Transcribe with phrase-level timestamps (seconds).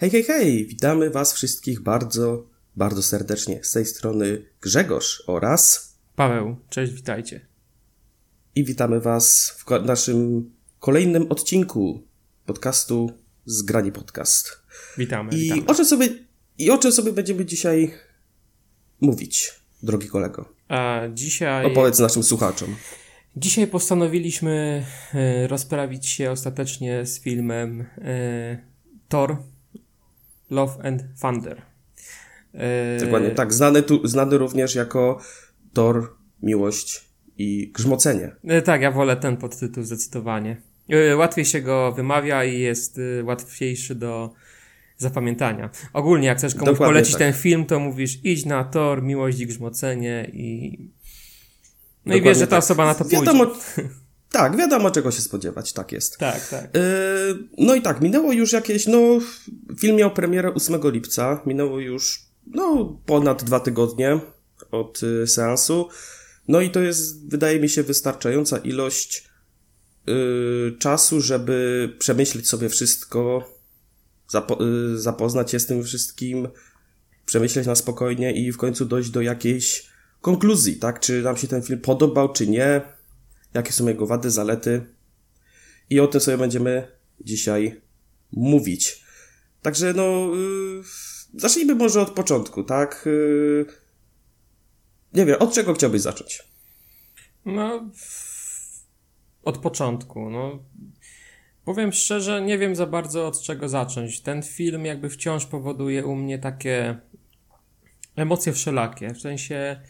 [0.00, 0.66] Hej, hej, hej!
[0.66, 2.46] Witamy Was wszystkich bardzo,
[2.76, 3.64] bardzo serdecznie.
[3.64, 5.92] Z tej strony Grzegorz oraz.
[6.16, 7.40] Paweł, cześć, witajcie.
[8.54, 12.02] I witamy Was w naszym kolejnym odcinku
[12.46, 13.12] podcastu
[13.44, 14.62] Zgrani Podcast.
[14.98, 15.32] Witamy.
[15.32, 15.66] I witamy.
[15.66, 16.08] o czym sobie,
[16.58, 17.94] i o czym sobie będziemy dzisiaj
[19.00, 20.52] mówić, drogi kolego?
[20.68, 22.76] A dzisiaj, Opowiedz naszym słuchaczom.
[23.36, 28.58] dzisiaj postanowiliśmy e, rozprawić się ostatecznie z filmem e,
[29.08, 29.36] Thor
[30.50, 31.62] Love and Thunder.
[32.54, 33.52] E, Dokładnie tak.
[33.52, 35.20] Znany, tu, znany również jako
[35.72, 37.04] Thor, Miłość
[37.38, 38.36] i Grzmocenie.
[38.44, 40.56] e, Tak, ja wolę ten podtytuł zdecydowanie.
[40.88, 44.30] E, Łatwiej się go wymawia i jest łatwiejszy do
[44.96, 45.70] zapamiętania.
[45.92, 47.18] Ogólnie, jak chcesz komuś Dokładnie polecić tak.
[47.18, 50.78] ten film, to mówisz idź na Thor, Miłość i Grzmocenie i...
[52.06, 52.58] No i Dokładnie wiesz, że ta tak.
[52.58, 53.16] osoba na to pójdzie.
[53.16, 53.46] Wiadomo,
[54.32, 56.18] tak, wiadomo czego się spodziewać, tak jest.
[56.18, 56.74] Tak, tak.
[56.74, 58.98] Yy, no i tak, minęło już jakieś, no,
[59.78, 64.20] film miał premierę 8 lipca, minęło już, no, ponad dwa tygodnie
[64.70, 65.88] od y, seansu.
[66.48, 69.28] No i to jest, wydaje mi się, wystarczająca ilość
[70.08, 73.50] y, czasu, żeby przemyśleć sobie wszystko,
[74.32, 74.62] zapo-
[74.94, 76.48] y, zapoznać się z tym wszystkim,
[77.26, 81.00] przemyśleć na spokojnie i w końcu dojść do jakiejś konkluzji, tak?
[81.00, 82.80] Czy nam się ten film podobał, czy nie,
[83.54, 84.86] jakie są jego wady, zalety.
[85.90, 86.88] I o tym sobie będziemy
[87.20, 87.80] dzisiaj
[88.32, 89.04] mówić.
[89.62, 90.82] Także no, yy,
[91.34, 93.02] zacznijmy może od początku, tak?
[93.06, 93.66] Yy,
[95.14, 96.42] nie wiem, od czego chciałbyś zacząć?
[97.44, 97.90] No,
[99.42, 100.30] od początku.
[100.30, 100.58] No,
[101.64, 104.20] powiem szczerze, nie wiem za bardzo od czego zacząć.
[104.20, 106.98] Ten film jakby wciąż powoduje u mnie takie
[108.16, 109.14] emocje wszelakie.
[109.14, 109.80] W sensie,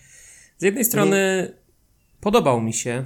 [0.59, 1.53] z jednej strony
[2.21, 3.05] podobał mi się,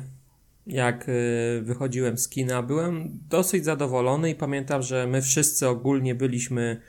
[0.66, 2.62] jak y, wychodziłem z kina.
[2.62, 6.80] Byłem dosyć zadowolony i pamiętam, że my wszyscy ogólnie byliśmy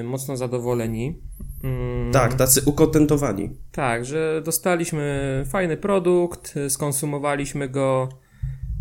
[0.00, 1.18] y, mocno zadowoleni.
[1.64, 2.12] Mm.
[2.12, 3.50] Tak, tacy ukontentowani.
[3.72, 8.08] Tak, że dostaliśmy fajny produkt, y, skonsumowaliśmy go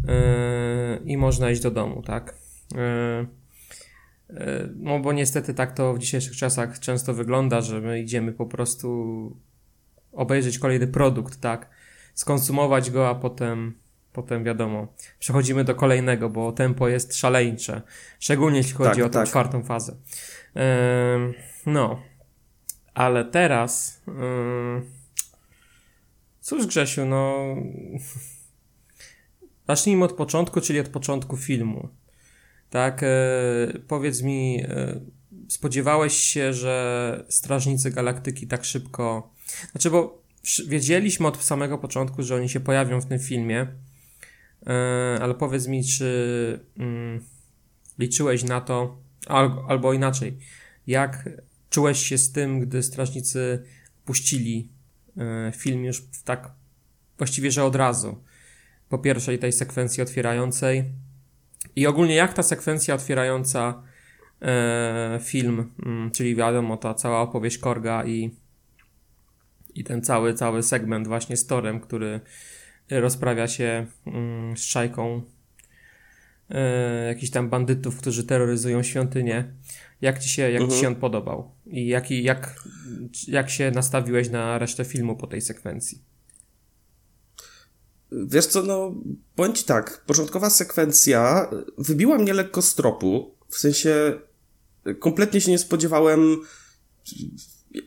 [0.04, 0.14] yy,
[1.06, 2.36] i można iść do domu, tak?
[4.76, 9.38] No bo niestety tak to w dzisiejszych czasach często wygląda, że my idziemy po prostu
[10.12, 11.70] obejrzeć kolejny produkt, tak?
[12.14, 13.74] Skonsumować go, a potem,
[14.14, 14.88] potem wiadomo,
[15.20, 17.82] przechodzimy do kolejnego, bo tempo jest szaleńcze.
[18.20, 19.28] Szczególnie jeśli chodzi Tak, o tą tak.
[19.28, 19.96] czwartą fazę.
[20.56, 20.62] Yy,
[21.66, 22.02] no.
[22.94, 24.02] Ale teraz.
[24.08, 24.82] Yy...
[26.42, 27.56] Cóż, Grzesiu, no.
[29.68, 31.90] Zacznijmy od początku, czyli od początku filmu.
[32.70, 33.10] Tak, e,
[33.88, 35.00] powiedz mi, e,
[35.48, 39.34] spodziewałeś się, że Strażnicy Galaktyki tak szybko.
[39.72, 40.19] Znaczy, bo
[40.68, 43.68] wiedzieliśmy od samego początku, że oni się pojawią w tym filmie,
[44.68, 47.24] e, ale powiedz mi, czy mm,
[48.00, 48.98] liczyłeś na to,
[49.68, 50.38] albo, inaczej,
[50.88, 51.30] jak
[51.70, 53.64] czułeś się z tym, gdy strażnicy
[54.06, 54.70] puścili
[55.18, 56.52] e, film już w tak
[57.18, 58.24] właściwie, że od razu.
[58.90, 60.86] Po pierwszej tej sekwencji otwierającej
[61.76, 63.84] i ogólnie jak ta sekwencja otwierająca
[64.42, 68.32] e, film, mm, czyli wiadomo, ta cała opowieść Korga i,
[69.80, 72.20] i ten cały, cały segment właśnie z Torem, który
[72.90, 75.22] rozprawia się mm, z szajką
[76.50, 79.54] e, jakichś tam bandytów, którzy terroryzują świątynię.
[80.02, 80.82] Jak ci się, jak ci Mhm.
[80.82, 81.52] się on podobał?
[81.66, 82.56] I jaki, jak,
[83.28, 86.02] jak się nastawiłeś na resztę filmu po tej sekwencji?
[88.12, 88.96] Wiesz co, no,
[89.54, 94.20] ci tak, początkowa sekwencja wybiła mnie lekko z tropu, w sensie
[95.00, 96.38] kompletnie się nie spodziewałem,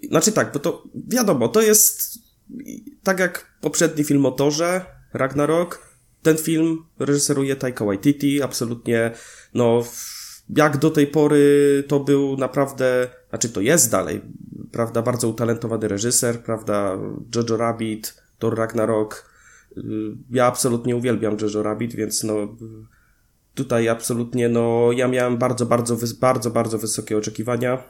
[0.08, 2.18] znaczy tak, bo to wiadomo, to jest
[3.02, 9.10] tak jak poprzedni film o Torze, Ragnarok, ten film reżyseruje Taika Waititi, absolutnie,
[9.54, 9.84] no,
[10.56, 14.20] jak do tej pory to był naprawdę, znaczy to jest dalej,
[14.72, 16.98] prawda, bardzo utalentowany reżyser, prawda,
[17.34, 19.32] Jojo Rabbit, Thor Ragnarok,
[19.78, 22.34] Y, ja absolutnie uwielbiam Jojo Rabbit, więc no
[23.54, 27.82] tutaj absolutnie no ja miałem bardzo, bardzo, bardzo, bardzo wysokie oczekiwania.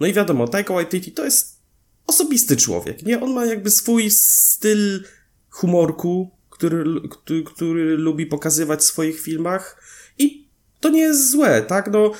[0.00, 1.60] No i wiadomo, Taika Waititi to jest
[2.06, 3.20] osobisty człowiek, nie?
[3.20, 5.04] On ma jakby swój styl
[5.50, 9.82] humorku, który, który, który lubi pokazywać w swoich filmach
[10.18, 10.48] i
[10.80, 11.90] to nie jest złe, tak?
[11.92, 12.12] No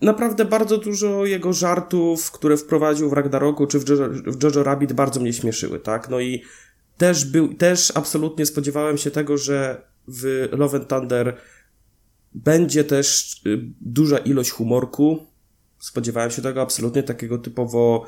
[0.00, 4.92] naprawdę bardzo dużo jego żartów, które wprowadził w Ragnaroku czy w Jojo, w Jojo Rabbit
[4.92, 6.08] bardzo mnie śmieszyły, tak?
[6.08, 6.42] No i
[6.96, 11.36] też był, też absolutnie spodziewałem się tego, że w Love and Thunder
[12.34, 15.26] będzie też y, duża ilość humorku.
[15.84, 18.06] Spodziewałem się tego absolutnie takiego typowo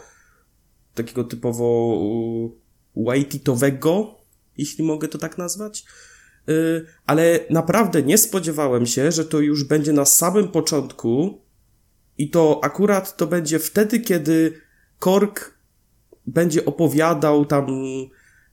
[0.94, 1.98] takiego typowo
[2.96, 4.14] y, whiteitowego,
[4.58, 5.84] jeśli mogę to tak nazwać.
[6.48, 11.40] Y, ale naprawdę nie spodziewałem się, że to już będzie na samym początku
[12.18, 14.60] I to akurat to będzie wtedy, kiedy
[14.98, 15.58] Kork
[16.26, 17.66] będzie opowiadał tam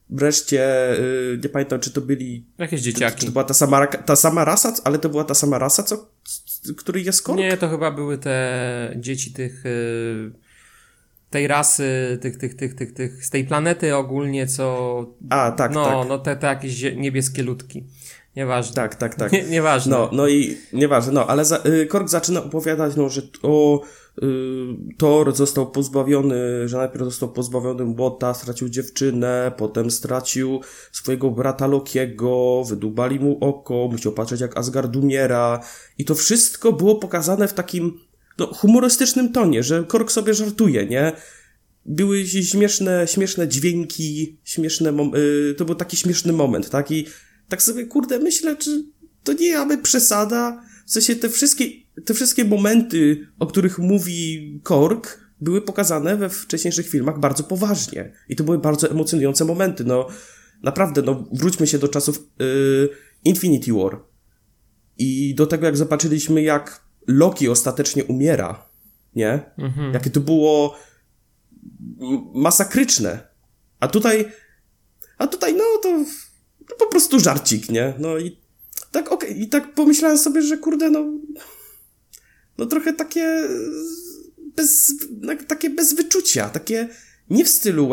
[0.09, 2.45] wreszcie, yy, nie pamiętam, czy to byli...
[2.57, 3.15] Jakieś dzieciaki.
[3.15, 5.83] Czy, czy to była ta sama, ta sama rasa, ale to była ta sama rasa,
[5.83, 6.12] co,
[6.77, 7.39] który jest Kork?
[7.39, 9.63] Nie, to chyba były te dzieci tych...
[9.65, 10.43] Yy,
[11.29, 15.05] tej rasy, tych, tych, tych, tych, tych, z tej planety ogólnie, co...
[15.29, 16.09] A, tak, no, tak.
[16.09, 17.83] No, te, te jakieś niebieskie ludki.
[18.35, 18.75] Nieważne.
[18.75, 19.31] Tak, tak, tak.
[19.31, 19.91] Nie, nieważne.
[19.97, 23.87] No, no i nieważne, no, ale za, y, Kork zaczyna opowiadać, no, że o, y,
[24.97, 30.61] Thor został pozbawiony, że najpierw został pozbawiony młota, stracił dziewczynę, potem stracił
[30.91, 35.59] swojego brata Lokiego, wydubali mu oko, musiał patrzeć jak Asgard umiera
[35.97, 37.99] i to wszystko było pokazane w takim,
[38.37, 41.11] no, humorystycznym tonie, że Kork sobie żartuje, nie?
[41.85, 46.91] Były śmieszne, śmieszne dźwięki, śmieszne, mom- y, to był taki śmieszny moment, tak?
[46.91, 47.07] I
[47.49, 48.85] tak sobie, kurde, myślę, czy
[49.23, 50.63] to nie aby przesada?
[50.85, 51.65] W sensie te wszystkie,
[52.05, 58.13] te wszystkie momenty, o których mówi Kork, były pokazane we wcześniejszych filmach bardzo poważnie.
[58.29, 59.83] I to były bardzo emocjonujące momenty.
[59.83, 60.07] No,
[60.63, 62.89] naprawdę, no, wróćmy się do czasów yy,
[63.23, 63.99] Infinity War.
[64.97, 68.69] I do tego, jak zobaczyliśmy, jak Loki ostatecznie umiera,
[69.15, 69.51] nie?
[69.57, 69.93] Mhm.
[69.93, 70.77] Jakie to było
[72.33, 73.27] masakryczne.
[73.79, 74.31] A tutaj,
[75.17, 75.89] a tutaj, no to
[76.69, 77.93] no po prostu żarcik, nie?
[77.99, 78.37] No i
[78.91, 79.43] tak, okej, okay.
[79.43, 81.05] i tak pomyślałem sobie, że kurde, no,
[82.57, 83.47] no trochę takie
[84.55, 86.89] bez, no, takie bez wyczucia, takie
[87.29, 87.89] nie w stylu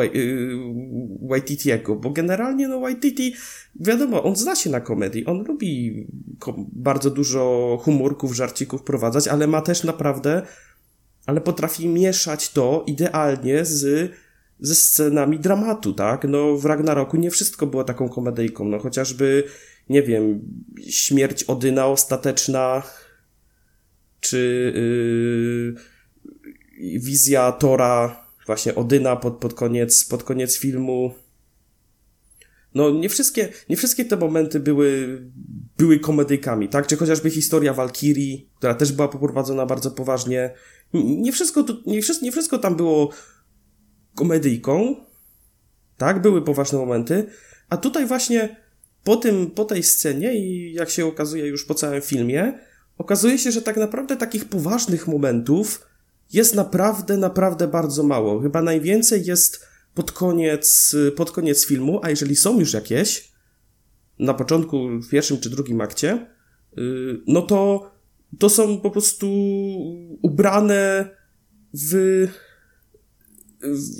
[1.23, 3.35] Waititiego, bo generalnie no Waititi,
[3.81, 6.07] wiadomo, on zna się na komedii, on lubi
[6.73, 10.43] bardzo dużo humorków, żarcików prowadzać, ale ma też naprawdę,
[11.27, 14.13] ale potrafi mieszać to idealnie z
[14.61, 16.25] ze scenami dramatu, tak?
[16.25, 19.45] No w Ragnaroku nie wszystko było taką komedyjką, no chociażby,
[19.89, 20.41] nie wiem,
[20.89, 22.83] śmierć Odyna ostateczna,
[24.21, 24.73] czy
[26.81, 31.15] yy, wizja Tora, właśnie Odyna pod, pod, koniec, pod koniec filmu.
[32.75, 35.23] No nie wszystkie, nie wszystkie te momenty były,
[35.79, 36.87] były komedyjkami, tak?
[36.87, 40.55] Czy chociażby historia Walkirii, która też była poprowadzona bardzo poważnie.
[40.95, 43.11] Nie wszystko, nie, wszystko, nie wszystko tam było
[44.15, 44.97] komedyjką,
[45.97, 47.27] tak, były poważne momenty,
[47.69, 48.57] a tutaj właśnie
[49.05, 52.59] po tym, po tej scenie i jak się okazuje już po całym filmie,
[53.01, 55.87] okazuje się, że tak naprawdę takich poważnych momentów
[56.33, 58.41] jest naprawdę, naprawdę bardzo mało.
[58.41, 63.33] Chyba najwięcej jest pod koniec, pod koniec filmu, a jeżeli są już jakieś,
[64.19, 66.27] na początku, w pierwszym czy drugim akcie,
[67.27, 67.91] no to
[68.39, 69.27] to są po prostu
[70.23, 71.17] ubrane
[71.75, 72.27] w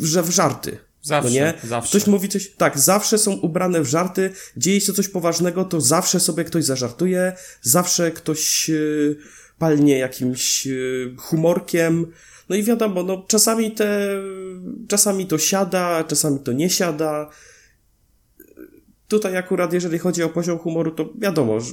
[0.03, 0.79] że w żarty.
[1.03, 1.55] Zawsze, no nie?
[1.65, 1.99] zawsze.
[1.99, 6.21] Ktoś mówi coś, tak, zawsze są ubrane w żarty, dzieje się coś poważnego, to zawsze
[6.21, 7.33] sobie ktoś zażartuje,
[7.63, 9.17] zawsze ktoś yy,
[9.59, 12.13] palnie jakimś yy, humorkiem,
[12.49, 14.09] no i wiadomo, no czasami te,
[14.89, 17.31] czasami to siada, czasami to nie siada.
[19.09, 21.73] Tutaj akurat, jeżeli chodzi o poziom humoru, to wiadomo, że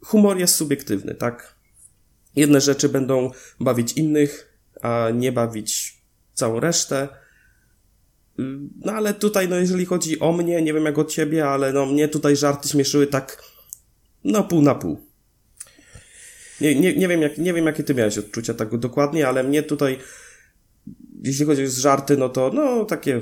[0.00, 1.56] humor jest subiektywny, tak?
[2.36, 3.30] Jedne rzeczy będą
[3.60, 6.02] bawić innych, a nie bawić
[6.34, 7.08] całą resztę.
[8.84, 11.86] No ale tutaj, no jeżeli chodzi o mnie, nie wiem jak o ciebie, ale no
[11.86, 13.42] mnie tutaj żarty śmieszyły tak
[14.24, 15.00] no pół na pół.
[16.60, 19.62] Nie, nie, nie, wiem, jak, nie wiem, jakie ty miałeś odczucia tak dokładnie, ale mnie
[19.62, 19.98] tutaj,
[21.22, 23.20] jeśli chodzi o żarty, no to no takie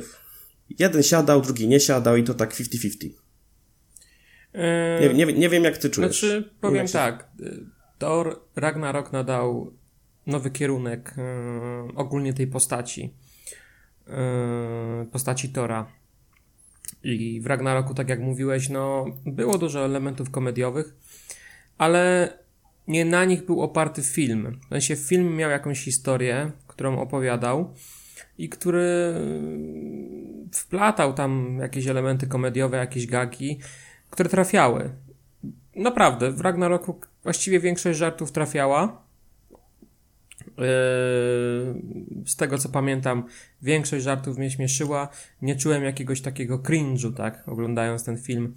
[0.78, 3.10] jeden siadał, drugi nie siadał i to tak 50-50.
[4.54, 5.14] Yy...
[5.14, 6.20] Nie, nie, nie wiem, jak ty czujesz.
[6.20, 7.28] Znaczy, powiem tak.
[7.98, 9.72] Thor Ragnarok nadał
[10.26, 13.14] nowy kierunek yy, ogólnie tej postaci.
[14.10, 15.86] Yy, postaci Tora.
[17.02, 20.94] I w Ragnaroku, tak jak mówiłeś, no, było dużo elementów komediowych,
[21.78, 22.32] ale
[22.88, 24.60] nie na nich był oparty film.
[24.66, 27.74] W sensie film miał jakąś historię, którą opowiadał
[28.38, 29.14] i który
[30.52, 33.58] wplatał tam jakieś elementy komediowe, jakieś gagi,
[34.10, 34.90] które trafiały.
[35.76, 39.09] Naprawdę, w Ragnaroku właściwie większość żartów trafiała.
[40.60, 40.66] Yy,
[42.26, 43.24] z tego co pamiętam,
[43.62, 45.08] większość żartów mnie śmieszyła.
[45.42, 48.54] Nie czułem jakiegoś takiego cringe'u, tak, oglądając ten film.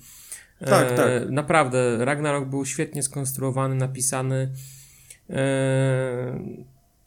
[0.65, 1.29] Tak, yy, tak.
[1.29, 4.51] Naprawdę, Ragnarok był świetnie skonstruowany, napisany.
[5.29, 5.35] Yy,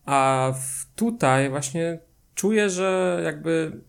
[0.04, 0.52] a
[0.96, 1.98] tutaj właśnie
[2.34, 3.80] czuję, że jakby.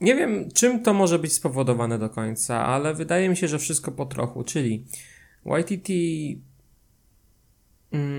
[0.00, 3.92] Nie wiem, czym to może być spowodowane do końca, ale wydaje mi się, że wszystko
[3.92, 4.44] po trochu.
[4.44, 4.84] Czyli
[5.46, 5.88] YTT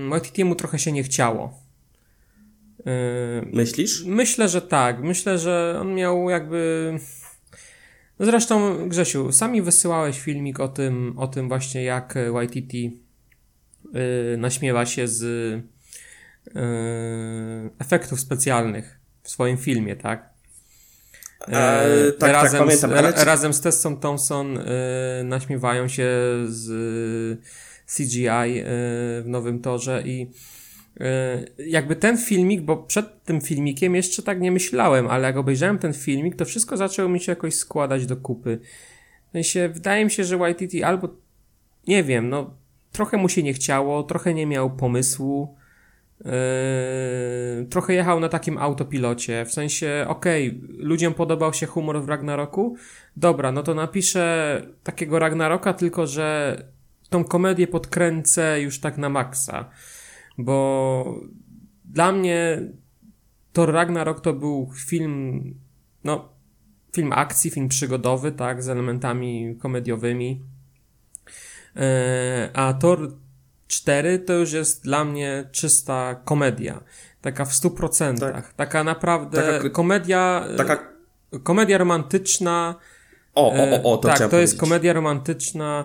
[0.08, 1.58] Waititiemu trochę się nie chciało.
[3.52, 4.04] Myślisz?
[4.04, 5.02] Myślę, że tak.
[5.02, 6.92] Myślę, że on miał jakby.
[8.18, 12.92] No zresztą, Grzesiu, sami wysyłałeś filmik o tym, o tym właśnie, jak YTT yy,
[14.38, 15.24] naśmiewa się z
[17.78, 20.30] efektów specjalnych w swoim filmie, tak?
[21.48, 22.92] E, tak, razem, tak, pamiętam.
[22.92, 23.12] Ale...
[23.12, 24.58] Z, razem z Tessą Thompson
[25.24, 26.08] naśmiewają się
[26.46, 27.40] z
[27.96, 30.30] CGI w Nowym Torze i
[31.58, 35.92] jakby ten filmik, bo przed tym filmikiem jeszcze tak nie myślałem, ale jak obejrzałem ten
[35.92, 38.58] filmik, to wszystko zaczęło mi się jakoś składać do kupy.
[39.28, 41.08] W sensie, wydaje mi się, że YTT albo,
[41.86, 42.54] nie wiem, no,
[42.92, 45.56] trochę mu się nie chciało, trochę nie miał pomysłu,
[46.24, 46.30] yy,
[47.70, 52.76] trochę jechał na takim autopilocie, w sensie, okej, okay, ludziom podobał się humor w Ragnaroku,
[53.16, 56.56] dobra, no to napiszę takiego Ragnaroka, tylko że
[57.10, 59.70] tą komedię podkręcę już tak na maksa,
[60.38, 61.20] bo
[61.84, 62.62] dla mnie
[63.52, 65.54] Thor Ragnarok to był film,
[66.04, 66.28] no,
[66.94, 70.42] film akcji, film przygodowy, tak, z elementami komediowymi.
[71.76, 73.12] E, a Thor
[73.68, 76.80] 4 to już jest dla mnie czysta komedia.
[77.20, 78.18] Taka w 100%.
[78.18, 78.52] Tak.
[78.52, 80.44] Taka naprawdę taka, komedia.
[80.56, 80.98] Taka...
[81.42, 82.74] Komedia romantyczna.
[83.34, 84.50] O, o, o, o to Tak, to powiedzieć.
[84.50, 85.84] jest komedia romantyczna.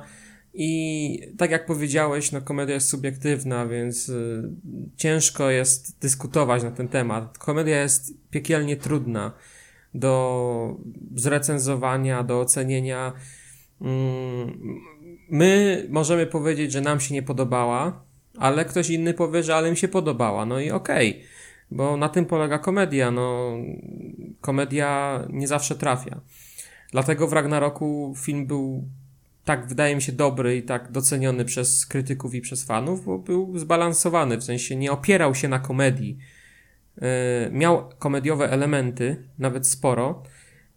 [0.53, 4.43] I tak jak powiedziałeś, no komedia jest subiektywna, więc y,
[4.97, 7.37] ciężko jest dyskutować na ten temat.
[7.37, 9.31] Komedia jest piekielnie trudna
[9.93, 10.77] do
[11.15, 13.13] zrecenzowania, do ocenienia.
[13.81, 14.79] Mm,
[15.29, 18.05] my możemy powiedzieć, że nam się nie podobała,
[18.37, 20.45] ale ktoś inny powie, że ale mi się podobała.
[20.45, 21.23] No i okej, okay,
[21.71, 23.11] bo na tym polega komedia.
[23.11, 23.57] No,
[24.41, 26.21] komedia nie zawsze trafia.
[26.91, 28.87] Dlatego w Ragnaroku film był
[29.45, 33.59] tak, wydaje mi się, dobry i tak doceniony przez krytyków i przez fanów, bo był
[33.59, 36.17] zbalansowany, w sensie nie opierał się na komedii
[37.01, 40.23] E, miał komediowe elementy, nawet sporo,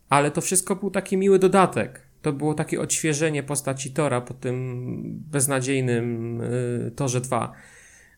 [0.09, 2.03] ale to wszystko był taki miły dodatek.
[2.23, 4.87] To było takie odświeżenie postaci Tora po tym
[5.31, 6.41] beznadziejnym
[6.87, 7.53] e, Torze 2,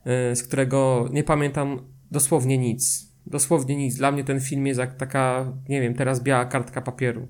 [0.04, 3.08] e, z którego nie pamiętam dosłownie nic.
[3.26, 3.96] Dosłownie nic.
[3.96, 7.28] Dla mnie ten film jest jak taka, nie wiem, teraz biała kartka papieru.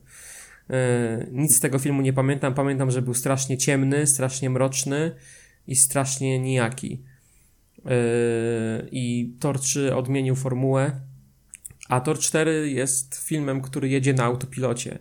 [1.32, 2.54] Nic z tego filmu nie pamiętam.
[2.54, 5.14] Pamiętam, że był strasznie ciemny, strasznie mroczny
[5.66, 7.02] i strasznie nijaki.
[7.84, 7.92] Yy,
[8.92, 11.00] i Tor 3 odmienił formułę,
[11.88, 14.98] a Tor 4 jest filmem, który jedzie na autopilocie.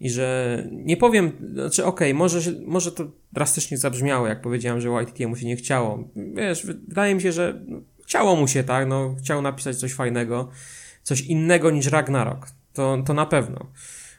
[0.00, 4.88] I że nie powiem, znaczy okej, okay, może, może to drastycznie zabrzmiało, jak powiedziałem, że
[5.02, 6.08] YTT mu się nie chciało.
[6.34, 10.48] Wiesz, wydaje mi się, że no, chciało mu się, tak, no, chciał napisać coś fajnego,
[11.02, 12.48] coś innego niż Ragnarok.
[12.72, 13.66] To, to na pewno.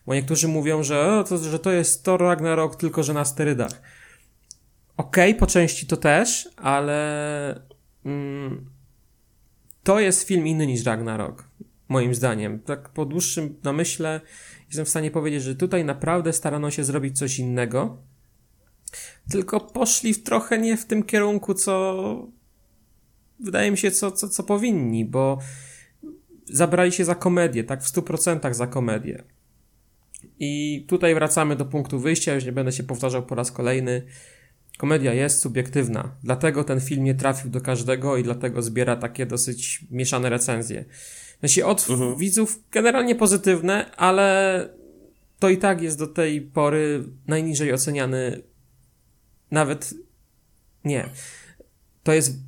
[0.05, 3.81] Bo niektórzy mówią, że, to, że to jest Thor Ragnarok, tylko że na sterydach.
[4.98, 7.74] Okej, okay, po części to też, ale
[8.05, 8.69] Mm,
[9.83, 11.50] to jest film inny niż Ragnarok,
[11.89, 12.60] moim zdaniem.
[12.60, 14.22] Tak po dłuższym namyśle
[14.67, 17.98] jestem w stanie powiedzieć, że tutaj naprawdę starano się zrobić coś innego,
[19.31, 22.27] tylko poszli w trochę nie w tym kierunku, co
[23.39, 25.39] wydaje mi się, co, co, co powinni, bo
[26.45, 29.24] zabrali się za komedię, tak w 100% za komedię.
[30.39, 34.03] I tutaj wracamy do punktu wyjścia, już nie będę się powtarzał po raz kolejny.
[34.77, 39.86] Komedia jest subiektywna, dlatego ten film nie trafił do każdego i dlatego zbiera takie dosyć
[39.92, 40.86] mieszane recenzje.
[41.39, 42.18] Znaczy od uh-huh.
[42.18, 44.70] widzów generalnie pozytywne, ale
[45.39, 48.42] to i tak jest do tej pory najniżej oceniany.
[49.51, 49.94] Nawet
[50.86, 51.10] nie.
[52.03, 52.39] To jest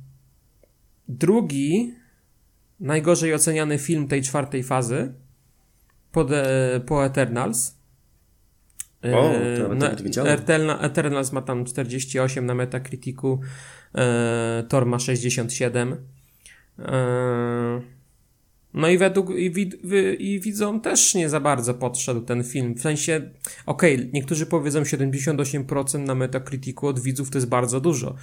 [1.08, 1.94] drugi
[2.80, 5.14] najgorzej oceniany film tej czwartej fazy
[6.16, 6.26] po,
[6.86, 7.76] po Eternals.
[9.02, 9.86] O, to no,
[10.28, 13.40] Eternal, Eternals ma tam 48 na Metacriticu,
[13.94, 15.96] e, Thor ma 67.
[16.78, 17.80] E,
[18.74, 19.76] no i według i, wid,
[20.18, 22.74] i widzom też nie za bardzo podszedł ten film.
[22.74, 23.30] W sensie,
[23.66, 28.14] okej, okay, niektórzy powiedzą 78% na Metacriticu od widzów to jest bardzo dużo.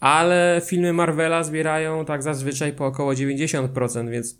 [0.00, 4.36] Ale filmy Marvela zbierają tak zazwyczaj po około 90%, więc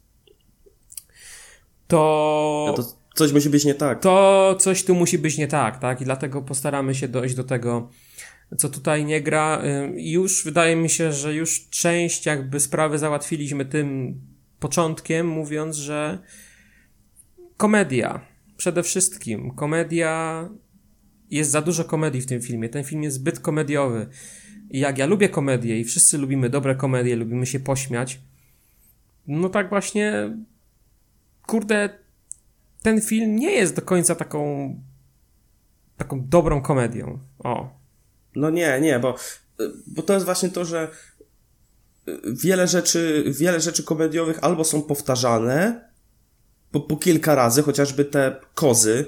[1.87, 2.65] to...
[2.69, 4.01] Ja to coś musi być nie tak.
[4.01, 6.01] To coś tu musi być nie tak, tak?
[6.01, 7.89] I dlatego postaramy się dojść do tego,
[8.57, 9.63] co tutaj nie gra.
[9.97, 14.21] Już wydaje mi się, że już część jakby sprawy załatwiliśmy tym
[14.61, 16.19] początkiem, mówiąc, że
[17.57, 18.21] komedia.
[18.57, 20.49] Przede wszystkim komedia.
[21.31, 22.69] Jest za dużo komedii w tym filmie.
[22.69, 24.07] Ten film jest zbyt komediowy.
[24.71, 28.21] I jak ja lubię komedię i wszyscy lubimy dobre komedie, lubimy się pośmiać,
[29.27, 30.37] no tak właśnie,
[31.47, 31.99] kurde,
[32.83, 34.75] ten film nie jest do końca taką
[35.97, 37.19] taką dobrą komedią.
[37.39, 37.71] O.
[38.37, 39.15] No nie, nie, bo,
[39.87, 40.89] bo to jest właśnie to, że
[42.27, 45.89] wiele rzeczy, wiele rzeczy komediowych albo są powtarzane
[46.71, 49.05] po, po kilka razy, chociażby te kozy.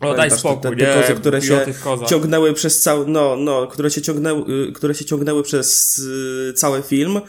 [0.00, 1.66] O, daj spokój, te, te, kozy, które się
[2.08, 7.20] ciągnęły przez cały, no, no, które się ciągnęły, które się ciągnęły przez y, cały film.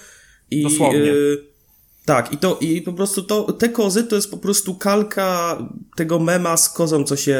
[0.51, 0.99] I, Dosłownie.
[0.99, 1.49] Y,
[2.09, 5.57] Tak, i to, i po prostu to, te kozy to jest po prostu kalka
[5.95, 7.39] tego mema z kozą, co się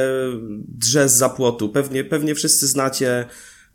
[0.68, 1.70] drze z zapłotu.
[1.70, 3.26] Pewnie, pewnie wszyscy znacie,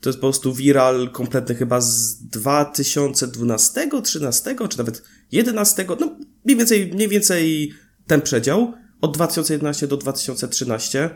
[0.00, 6.56] to jest po prostu viral kompletny chyba z 2012, 13, czy nawet 11, no mniej
[6.56, 7.72] więcej, mniej więcej
[8.06, 11.10] ten przedział, od 2011 do 2013.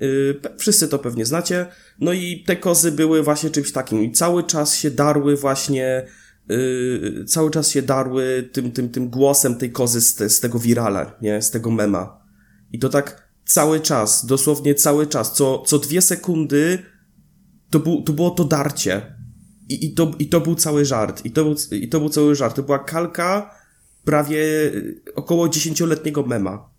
[0.00, 1.66] Yy, wszyscy to pewnie znacie.
[2.00, 6.06] No i te kozy były właśnie czymś takim i cały czas się darły właśnie
[6.48, 10.58] yy, cały czas się darły tym, tym, tym głosem tej kozy z, te, z tego
[10.58, 11.42] virala, nie?
[11.42, 12.24] Z tego mema.
[12.72, 16.78] I to tak cały czas, dosłownie cały czas, co, co dwie sekundy
[17.70, 19.18] to, był, to było to darcie.
[19.68, 21.24] I, i, to, I to był cały żart.
[21.24, 22.56] I to był, I to był cały żart.
[22.56, 23.54] To była kalka
[24.04, 24.44] prawie
[25.14, 26.70] około dziesięcioletniego mema.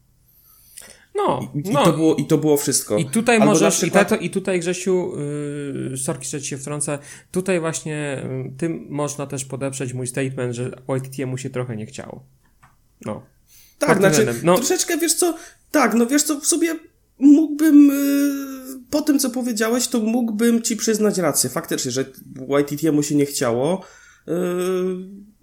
[1.16, 1.82] No, I, no.
[1.82, 2.98] I, to było, I to było wszystko.
[2.98, 4.08] I tutaj Albo możesz, przykład...
[4.08, 5.14] i, tato, i tutaj Grzesiu,
[5.92, 7.00] yy, sorki, że ci się wtrącę,
[7.32, 10.72] tutaj właśnie yy, tym można też podeprzeć mój statement, że
[11.28, 12.24] mu się trochę nie chciało.
[13.06, 13.22] No.
[13.80, 14.56] Tak, znaczy, no.
[14.56, 15.38] troszeczkę, wiesz co,
[15.72, 16.76] tak, no wiesz co, w sobie
[17.20, 22.06] mógłbym, yy, po tym co powiedziałeś, to mógłbym ci przyznać rację, faktycznie, że
[22.92, 23.86] mu się nie chciało,
[24.28, 24.34] yy,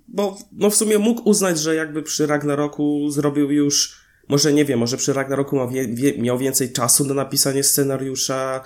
[0.08, 4.78] bo no w sumie mógł uznać, że jakby przy Ragnaroku zrobił już może nie wiem,
[4.78, 8.64] może przy Ragnaroku ma wie, wie, miał więcej czasu na napisanie scenariusza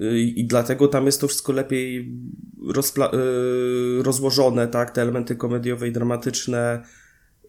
[0.00, 2.12] yy, i dlatego tam jest to wszystko lepiej
[2.68, 6.84] rozpla- yy, rozłożone, tak, te elementy komediowe i dramatyczne.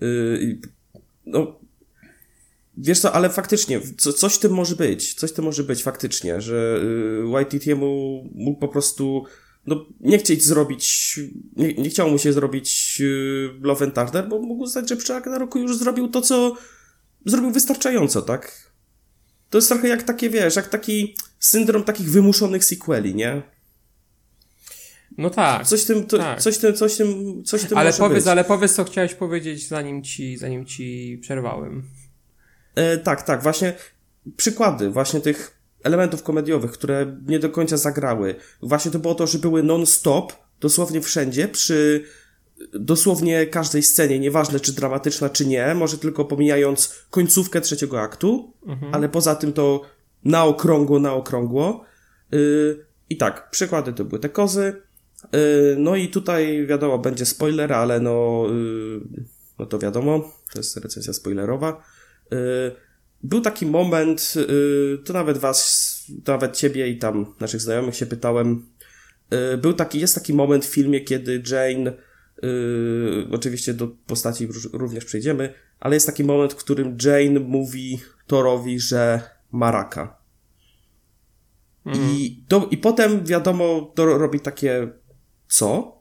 [0.02, 0.60] Yy,
[1.26, 1.60] no,
[2.78, 6.82] wiesz co, ale faktycznie, co, coś tym może być, coś tym może być faktycznie, że
[7.76, 9.26] mu mógł po prostu
[9.68, 11.20] no, nie chcieć zrobić,
[11.56, 13.02] nie, nie chciało mu się zrobić
[13.62, 16.56] Love and bo mógł uznać, że przy Ragnaroku już zrobił to, co
[17.26, 18.72] zrobił wystarczająco, tak?
[19.50, 23.42] To jest trochę jak takie, wiesz, jak taki syndrom takich wymuszonych sequeli, nie?
[25.18, 25.68] No tak.
[25.68, 26.42] Coś tym, to, tak.
[26.42, 28.32] coś tym, coś tym, coś tym ale powiedz, być.
[28.32, 31.84] Ale powiedz, co chciałeś powiedzieć, zanim ci, zanim ci przerwałem.
[32.76, 33.74] E, tak, tak, właśnie
[34.38, 38.36] przykłady właśnie tych elementów komediowych, które nie do końca zagrały.
[38.62, 42.06] Właśnie to było to, że były non-stop, dosłownie wszędzie, przy
[42.74, 48.94] dosłownie każdej scenie, nieważne czy dramatyczna, czy nie, może tylko pomijając końcówkę trzeciego aktu, mhm.
[48.94, 49.82] ale poza tym to
[50.24, 51.86] na okrągło, na okrągło.
[52.32, 54.82] Yy, I tak, przykłady to były te kozy.
[55.34, 59.24] Yy, no i tutaj wiadomo, będzie spoiler, ale no, yy,
[59.60, 61.84] no to wiadomo, to jest recenzja spoilerowa.
[63.24, 64.34] Był taki moment,
[65.06, 68.66] to nawet was, to nawet ciebie i tam naszych znajomych się pytałem,
[69.58, 71.94] był taki, jest taki moment w filmie, kiedy Jane
[72.46, 78.80] Yy, oczywiście do postaci również przejdziemy, ale jest taki moment, w którym Jane mówi Thorowi,
[78.80, 80.18] że ma raka.
[81.86, 82.10] Mhm.
[82.12, 84.88] I, to, I potem wiadomo, to robi takie
[85.48, 85.96] co?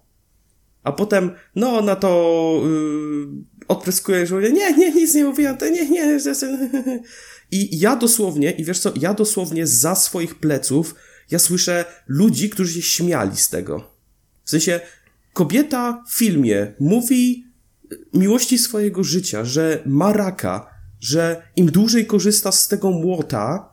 [0.82, 3.26] A potem, no ona to yy,
[3.68, 6.18] odpryskuje, że nie, nie, nic nie mówiłam, to nie, nie.
[7.50, 10.94] I ja dosłownie, i wiesz co, ja dosłownie za swoich pleców,
[11.30, 13.90] ja słyszę ludzi, którzy się śmiali z tego.
[14.44, 14.80] W sensie,
[15.34, 17.44] kobieta w filmie mówi
[18.14, 20.70] miłości swojego życia, że ma raka,
[21.00, 23.72] że im dłużej korzysta z tego młota,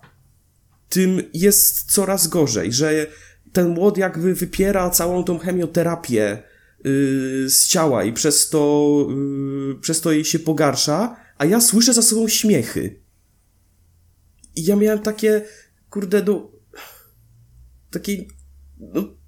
[0.90, 3.08] tym jest coraz gorzej, że
[3.54, 6.44] ten młot jakby wypiera całą tą chemioterapię
[6.84, 11.94] yy, z ciała i przez to, yy, przez to jej się pogarsza, a ja słyszę
[11.94, 13.02] za sobą śmiechy.
[14.56, 15.46] I ja miałem takie,
[15.90, 16.52] kurde, no,
[17.92, 18.26] takie,
[18.80, 19.21] no,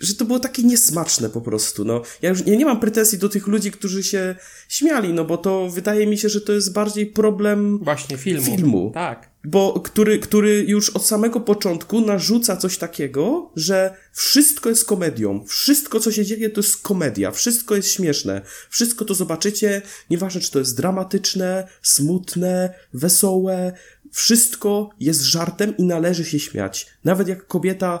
[0.00, 2.02] że to było takie niesmaczne po prostu, no.
[2.22, 4.36] Ja już ja nie mam pretensji do tych ludzi, którzy się
[4.68, 8.44] śmiali, no bo to wydaje mi się, że to jest bardziej problem właśnie filmu.
[8.44, 8.90] filmu.
[8.94, 9.36] Tak.
[9.44, 15.44] Bo który, który już od samego początku narzuca coś takiego, że wszystko jest komedią.
[15.46, 17.30] Wszystko, co się dzieje, to jest komedia.
[17.30, 18.42] Wszystko jest śmieszne.
[18.70, 23.72] Wszystko to zobaczycie, nieważne czy to jest dramatyczne, smutne, wesołe.
[24.12, 26.86] Wszystko jest żartem i należy się śmiać.
[27.04, 28.00] Nawet jak kobieta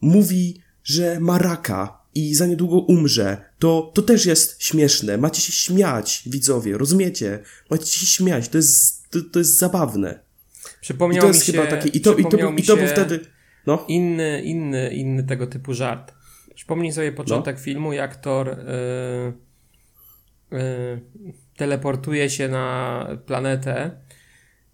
[0.00, 5.18] mówi że ma raka i za niedługo umrze, to, to też jest śmieszne.
[5.18, 7.38] Macie się śmiać, widzowie, rozumiecie?
[7.70, 10.20] Macie się śmiać, to jest, to, to jest zabawne.
[10.80, 12.86] Przypomniał I to jest mi się, chyba i to, i to, był, i to był
[12.86, 13.20] wtedy,
[13.66, 13.84] no.
[13.88, 16.14] Inny, inny, inny tego typu żart.
[16.54, 17.62] Przypomnij sobie początek no.
[17.62, 21.00] filmu, jak Thor yy, yy,
[21.56, 23.90] teleportuje się na planetę,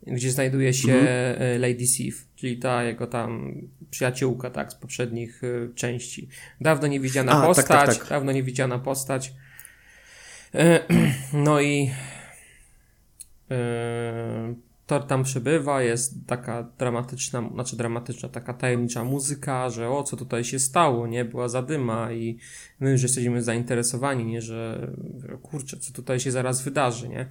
[0.07, 1.61] gdzie znajduje się mhm.
[1.61, 3.55] Lady Sif, czyli ta jego tam
[3.91, 6.29] przyjaciółka, tak, z poprzednich y, części.
[6.61, 8.09] Dawno niewidziana A, postać, tak, tak, tak.
[8.09, 9.35] dawno niewidziana postać.
[10.55, 10.81] E,
[11.33, 11.91] no i
[13.51, 14.55] e,
[14.91, 20.45] Thor tam przybywa, jest taka dramatyczna, znaczy dramatyczna, taka tajemnicza muzyka, że o, co tutaj
[20.45, 21.25] się stało, nie?
[21.25, 22.39] Była zadyma i
[22.81, 24.43] my już jesteśmy zainteresowani, nie?
[24.43, 24.91] Że
[25.43, 27.29] kurczę, co tutaj się zaraz wydarzy, nie?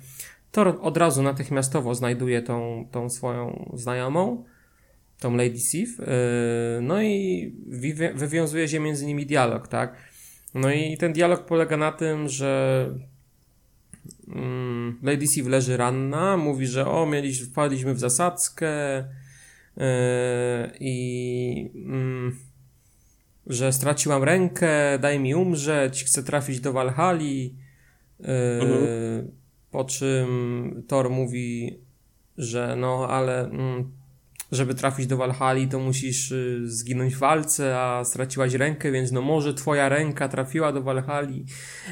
[0.51, 4.43] Thor od razu natychmiastowo znajduje tą, tą swoją znajomą,
[5.19, 6.05] tą Lady Sif, yy,
[6.81, 7.53] no i
[8.15, 9.95] wywiązuje się między nimi dialog, tak?
[10.53, 12.85] No i ten dialog polega na tym, że
[14.27, 18.97] mm, Lady Sif leży ranna, mówi, że o, mieliśmy, wpadliśmy w zasadzkę
[19.77, 19.83] yy,
[20.79, 22.31] i yy,
[23.47, 27.55] że straciłam rękę, daj mi umrzeć, chcę trafić do Walhali.
[28.19, 28.27] Yy,
[28.61, 29.38] mhm.
[29.71, 31.79] Po czym Thor mówi,
[32.37, 33.91] że no, ale mm,
[34.51, 39.21] żeby trafić do Walhali, to musisz y, zginąć w walce, a straciłaś rękę, więc no
[39.21, 41.45] może twoja ręka trafiła do Walhali,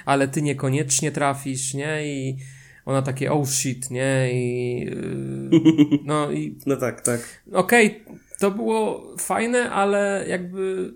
[0.05, 2.07] ale ty niekoniecznie trafisz, nie?
[2.07, 2.37] I
[2.85, 4.29] ona takie oh shit, nie?
[4.33, 6.57] I yy, no i...
[6.65, 7.43] No tak, tak.
[7.53, 10.93] Okej, okay, to było fajne, ale jakby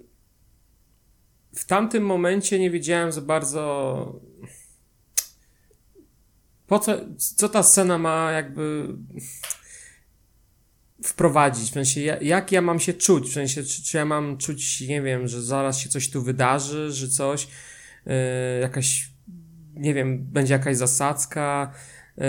[1.56, 4.22] w tamtym momencie nie wiedziałem za bardzo
[6.72, 8.88] po co, co ta scena ma jakby
[11.04, 14.82] wprowadzić, w sensie jak ja mam się czuć, w sensie czy, czy ja mam czuć,
[14.82, 17.48] nie wiem, że zaraz się coś tu wydarzy, że coś,
[18.06, 18.14] yy,
[18.62, 19.12] jakaś,
[19.74, 21.74] nie wiem, będzie jakaś zasadzka,
[22.18, 22.24] yy,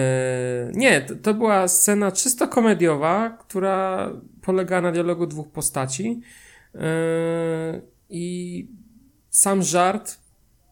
[0.72, 6.20] nie, to, to, była scena czysto komediowa, która polega na dialogu dwóch postaci.
[6.74, 6.80] Yy,
[8.08, 8.68] i
[9.30, 10.21] sam żart,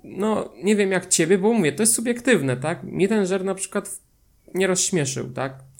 [0.05, 2.83] no nie wiem jak ciebie, bo mówię, to jest subiektywne, tak?
[2.83, 4.01] Mnie ten żart na przykład
[4.55, 5.71] nie rozśmieszył, tak?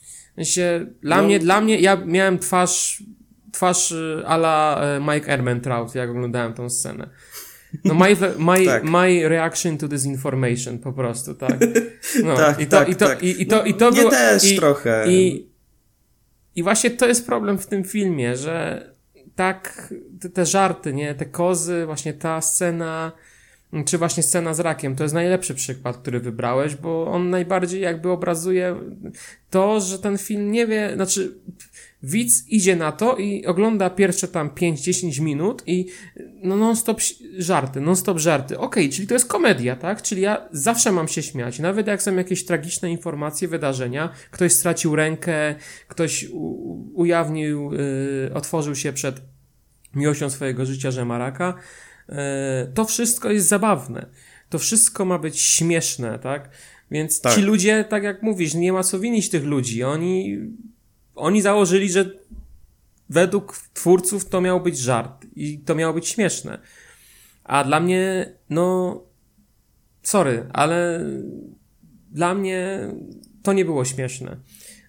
[0.45, 1.23] sensie, dla no.
[1.23, 3.03] mnie, dla mnie, ja miałem twarz,
[3.53, 7.09] twarz y, ala y, Mike Ehrmantraut, jak oglądałem tą scenę.
[7.85, 8.85] No my, my, tak.
[8.85, 11.59] my reaction to this information po prostu, tak.
[12.25, 13.23] No, tak, i to, tak, i to, tak.
[13.23, 15.05] I, i to, i to no, było, też i, trochę.
[15.09, 15.47] I,
[16.57, 18.87] I właśnie to jest problem w tym filmie, że
[19.37, 23.13] tak, te, te żarty, nie, te kozy, właśnie ta scena,
[23.85, 28.11] czy właśnie scena z rakiem, to jest najlepszy przykład, który wybrałeś, bo on najbardziej jakby
[28.11, 28.77] obrazuje
[29.51, 31.35] to, że ten film nie wie, znaczy
[32.03, 35.87] widz idzie na to i ogląda pierwsze tam 5-10 minut i
[36.43, 37.01] no non-stop
[37.39, 38.59] żarty, non-stop żarty.
[38.59, 40.03] Okej, okay, czyli to jest komedia, tak?
[40.03, 44.97] Czyli ja zawsze mam się śmiać, nawet jak są jakieś tragiczne informacje, wydarzenia, ktoś stracił
[44.97, 45.55] rękę,
[45.89, 46.27] ktoś
[46.95, 49.21] ujawnił, yy, otworzył się przed
[49.95, 51.55] miłością swojego życia, że ma raka,
[52.75, 54.07] to wszystko jest zabawne.
[54.49, 56.51] To wszystko ma być śmieszne, tak?
[56.91, 57.35] Więc tak.
[57.35, 59.83] ci ludzie, tak jak mówisz, nie ma co winić tych ludzi.
[59.83, 60.39] Oni,
[61.15, 62.11] oni założyli, że
[63.09, 66.59] według twórców to miał być żart i to miało być śmieszne.
[67.45, 69.01] A dla mnie, no,
[70.03, 71.07] sorry, ale
[72.11, 72.89] dla mnie
[73.43, 74.37] to nie było śmieszne.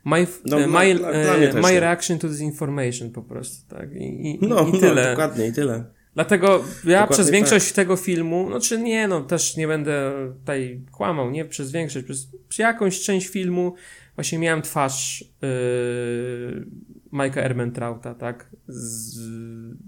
[0.05, 3.95] My, no, e, my, dla, dla e, my reaction to this information po prostu, tak?
[3.95, 5.03] I, i, no, i tyle.
[5.03, 5.85] No, dokładnie, i tyle.
[6.13, 7.75] Dlatego ja Dokładnie przez większość tak.
[7.75, 12.57] tego filmu, no czy nie, no też nie będę tutaj kłamał, nie przez większość, przez,
[12.57, 13.75] jakąś część filmu
[14.15, 16.65] właśnie miałem twarz yy,
[17.13, 19.19] Mike'a Ermentrauta, tak, z,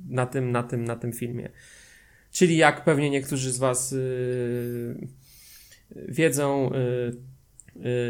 [0.10, 1.50] na tym, na tym, na tym filmie.
[2.32, 5.08] Czyli jak pewnie niektórzy z was yy,
[5.96, 7.16] wiedzą, yy,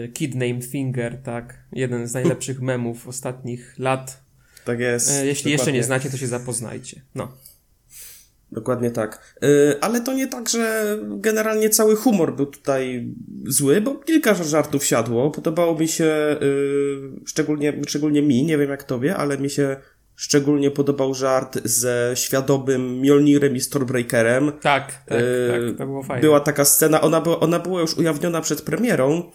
[0.01, 4.23] yy, Kid Named Finger, tak, jeden z najlepszych memów ostatnich lat.
[4.65, 5.09] Tak jest.
[5.09, 5.51] Yy, jeśli dokładnie.
[5.51, 7.01] jeszcze nie znacie, to się zapoznajcie.
[7.15, 7.37] No.
[8.53, 9.35] Dokładnie tak.
[9.43, 13.07] Y, ale to nie tak, że generalnie cały humor był tutaj
[13.45, 15.31] zły, bo kilka żartów siadło.
[15.31, 19.75] Podobało mi się, y, szczególnie, szczególnie mi, nie wiem jak tobie, ale mi się
[20.15, 24.51] szczególnie podobał żart ze świadomym Mjolnirem i Stormbreakerem.
[24.61, 26.21] Tak, tak, y, tak, to było fajne.
[26.21, 29.31] Była taka scena, ona była, ona była już ujawniona przed premierą,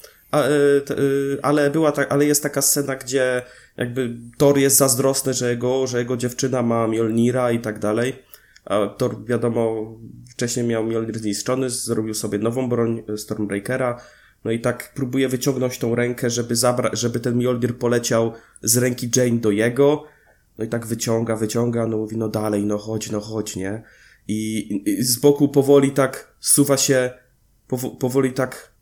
[1.42, 3.42] ale była ta, ale jest taka scena, gdzie
[3.76, 8.27] jakby Thor jest zazdrosny, że jego, że jego dziewczyna ma Mjolnira i tak dalej.
[8.68, 9.94] A Thor, wiadomo,
[10.30, 14.00] wcześniej miał Mjolnir zniszczony, zrobił sobie nową broń e, Stormbreakera,
[14.44, 19.10] no i tak próbuje wyciągnąć tą rękę, żeby zabra- żeby ten Mjolnir poleciał z ręki
[19.16, 20.04] Jane do jego,
[20.58, 23.82] no i tak wyciąga, wyciąga, no mówi, no dalej, no chodź, no chodź, nie?
[24.28, 27.10] I, i z boku powoli tak suwa się,
[27.68, 28.72] pow- powoli tak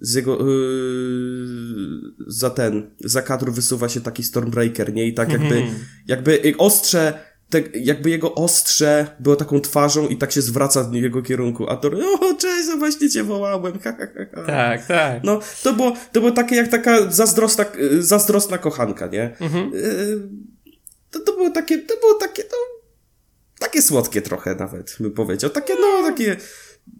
[0.00, 5.06] z jego, yy, za ten, za kadru wysuwa się taki Stormbreaker, nie?
[5.06, 5.62] I tak jakby,
[6.06, 7.18] jakby ostrze
[7.50, 11.76] te, jakby jego ostrze było taką twarzą i tak się zwraca w jego kierunku, a
[11.76, 11.88] to,
[12.20, 14.42] o, cześć, no właśnie cię wołałem, ha, ha, ha.
[14.46, 15.24] Tak, tak.
[15.24, 17.64] No, to było, to było takie jak taka zazdrosna,
[17.98, 19.36] zazdrosna kochanka, nie?
[19.40, 19.74] Mhm.
[19.74, 20.28] Y,
[21.10, 22.56] to, to było takie, to było takie, no,
[23.58, 25.50] takie słodkie trochę nawet, bym powiedział.
[25.50, 26.36] Takie, no, takie,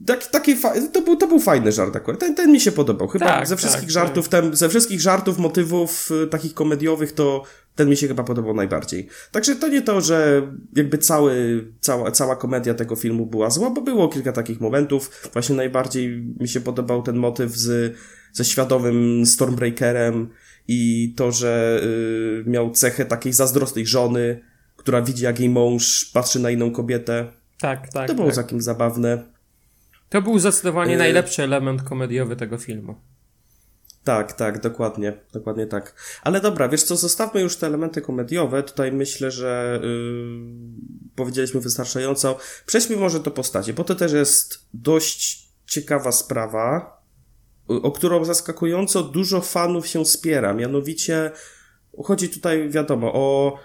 [0.07, 0.57] tak, taki
[0.93, 2.21] to, był, to był fajny żart akurat.
[2.21, 3.09] Ten, ten mi się podobał.
[3.09, 4.43] Chyba tak, ze wszystkich tak, żartów, tak.
[4.43, 7.43] Ten, ze wszystkich żartów, motywów y, takich komediowych, to
[7.77, 9.09] ten mi się chyba podobał najbardziej.
[9.33, 10.43] Także to nie to, że
[10.77, 15.31] jakby cały, cała, cała komedia tego filmu była zła, bo było kilka takich momentów.
[15.33, 16.09] Właśnie najbardziej
[16.41, 17.97] mi się podobał ten motyw z,
[18.33, 20.29] ze światowym Stormbreakerem
[20.69, 21.81] i to, że
[22.47, 24.41] y, miał cechę takiej zazdrosnej żony,
[24.77, 27.33] która widzi, jak jej mąż patrzy na inną kobietę.
[27.61, 28.09] Tak, tak.
[28.09, 28.35] To było tak.
[28.35, 29.23] całkiem zabawne.
[30.09, 32.95] To był zdecydowanie y najlepszy element komediowy tego filmu.
[34.07, 35.95] Tak, tak, dokładnie, dokładnie tak.
[36.23, 38.63] Ale dobra, wiesz co, zostawmy już te elementy komediowe.
[38.63, 42.39] Tutaj myślę, że yy, powiedzieliśmy wystarczająco.
[42.67, 47.01] Przejdźmy może do postaci, bo to też jest dość ciekawa sprawa,
[47.69, 50.55] o którą zaskakująco dużo fanów się spiera.
[50.55, 51.31] Mianowicie
[52.05, 53.59] chodzi tutaj, wiadomo, o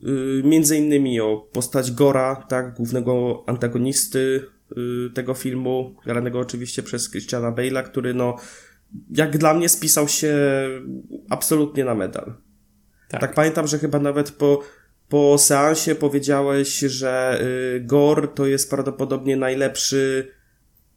[0.00, 7.10] yy, między innymi o postać Gora, tak, głównego antagonisty yy, tego filmu, granego oczywiście przez
[7.10, 8.36] Christiana Bale'a, który no
[9.10, 10.34] jak dla mnie spisał się
[11.28, 12.34] absolutnie na medal.
[13.08, 14.62] Tak, tak pamiętam, że chyba nawet po,
[15.08, 17.40] po seansie powiedziałeś, że
[17.76, 20.32] y, Gore to jest prawdopodobnie najlepszy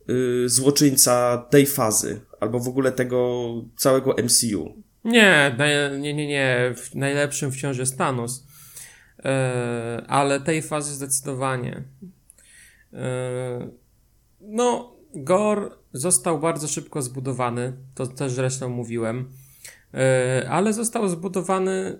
[0.09, 4.83] y, złoczyńca tej fazy, albo w ogóle tego całego MCU.
[5.05, 5.55] Nie,
[5.99, 6.73] nie, nie, nie.
[6.95, 8.47] Najlepszym wciąż jest Thanos.
[9.25, 9.31] Yy,
[10.07, 11.83] ale tej fazy zdecydowanie.
[12.93, 12.99] Yy,
[14.41, 19.31] no, Gore został bardzo szybko zbudowany, to też zresztą mówiłem,
[19.93, 21.99] e, ale został zbudowany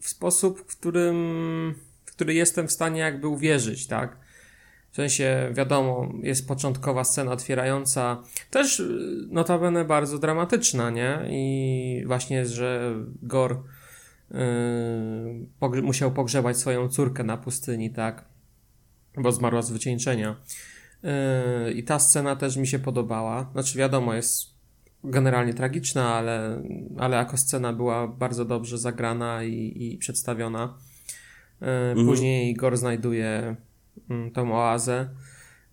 [0.00, 4.16] w sposób, w którym, w który jestem w stanie jakby uwierzyć, tak?
[4.92, 8.82] W sensie, wiadomo, jest początkowa scena otwierająca, też
[9.28, 11.18] notabene bardzo dramatyczna, nie?
[11.30, 13.62] I właśnie, że Gor
[15.70, 18.24] yy, musiał pogrzebać swoją córkę na pustyni, tak?
[19.16, 20.36] Bo zmarła z wycieńczenia.
[21.04, 23.50] Yy, I ta scena też mi się podobała.
[23.52, 24.54] Znaczy, wiadomo, jest
[25.04, 26.62] generalnie tragiczna, ale,
[26.98, 30.78] ale jako scena była bardzo dobrze zagrana i, i przedstawiona.
[31.60, 32.06] Yy, mhm.
[32.06, 33.56] Później Gor znajduje
[34.10, 35.08] mm, tą oazę,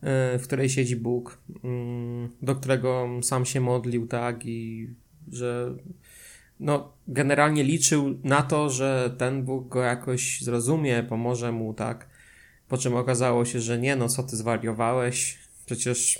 [0.01, 4.89] yy, w której siedzi Bóg, mm, do którego sam się modlił, tak, i
[5.31, 5.75] że
[6.59, 12.10] no, generalnie liczył na to, że ten Bóg go jakoś zrozumie, pomoże mu, tak.
[12.71, 15.37] Po czym okazało się, że nie, no co ty zwariowałeś?
[15.65, 16.19] Przecież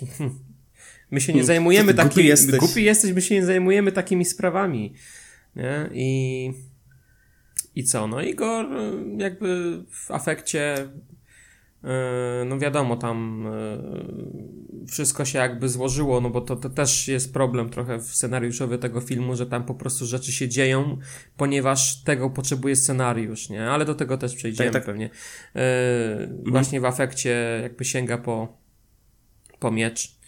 [1.10, 2.14] my się nie hmm, zajmujemy takimi...
[2.14, 2.60] Głupi jesteś.
[2.60, 4.94] Głupi jesteś, my się nie zajmujemy takimi sprawami.
[5.56, 5.90] Nie?
[5.92, 6.52] I...
[7.74, 8.06] I co?
[8.06, 8.66] No Igor
[9.16, 10.88] jakby w afekcie
[12.46, 17.70] no wiadomo, tam e, wszystko się jakby złożyło, no bo to, to też jest problem
[17.70, 20.98] trochę w scenariuszowy tego filmu, że tam po prostu rzeczy się dzieją,
[21.36, 23.70] ponieważ tego potrzebuje scenariusz, nie?
[23.70, 24.86] Ale do tego też przejdziemy tak, tak.
[24.86, 25.10] pewnie.
[25.56, 26.42] E, mhm.
[26.46, 28.58] Właśnie w afekcie jakby sięga po,
[29.58, 30.22] po miecz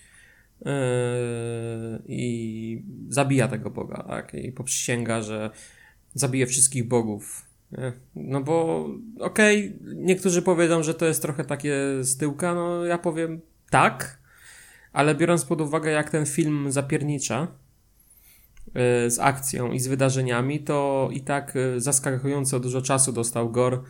[2.07, 4.35] i zabija tego Boga, tak?
[4.35, 5.51] I poprzysięga, że
[6.15, 7.54] zabije wszystkich bogów
[8.15, 8.89] no bo
[9.21, 14.19] okej, okay, niektórzy powiedzą, że to jest trochę takie z tyłka, no ja powiem tak,
[14.93, 17.49] ale biorąc pod uwagę jak ten film zapiernicza
[18.67, 23.83] yy, z akcją i z wydarzeniami, to i tak yy, zaskakująco dużo czasu dostał Gor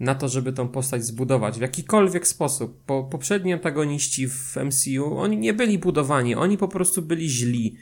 [0.00, 2.82] na to, żeby tą postać zbudować w jakikolwiek sposób.
[2.86, 7.76] Bo poprzedni antagoniści w MCU, oni nie byli budowani, oni po prostu byli źli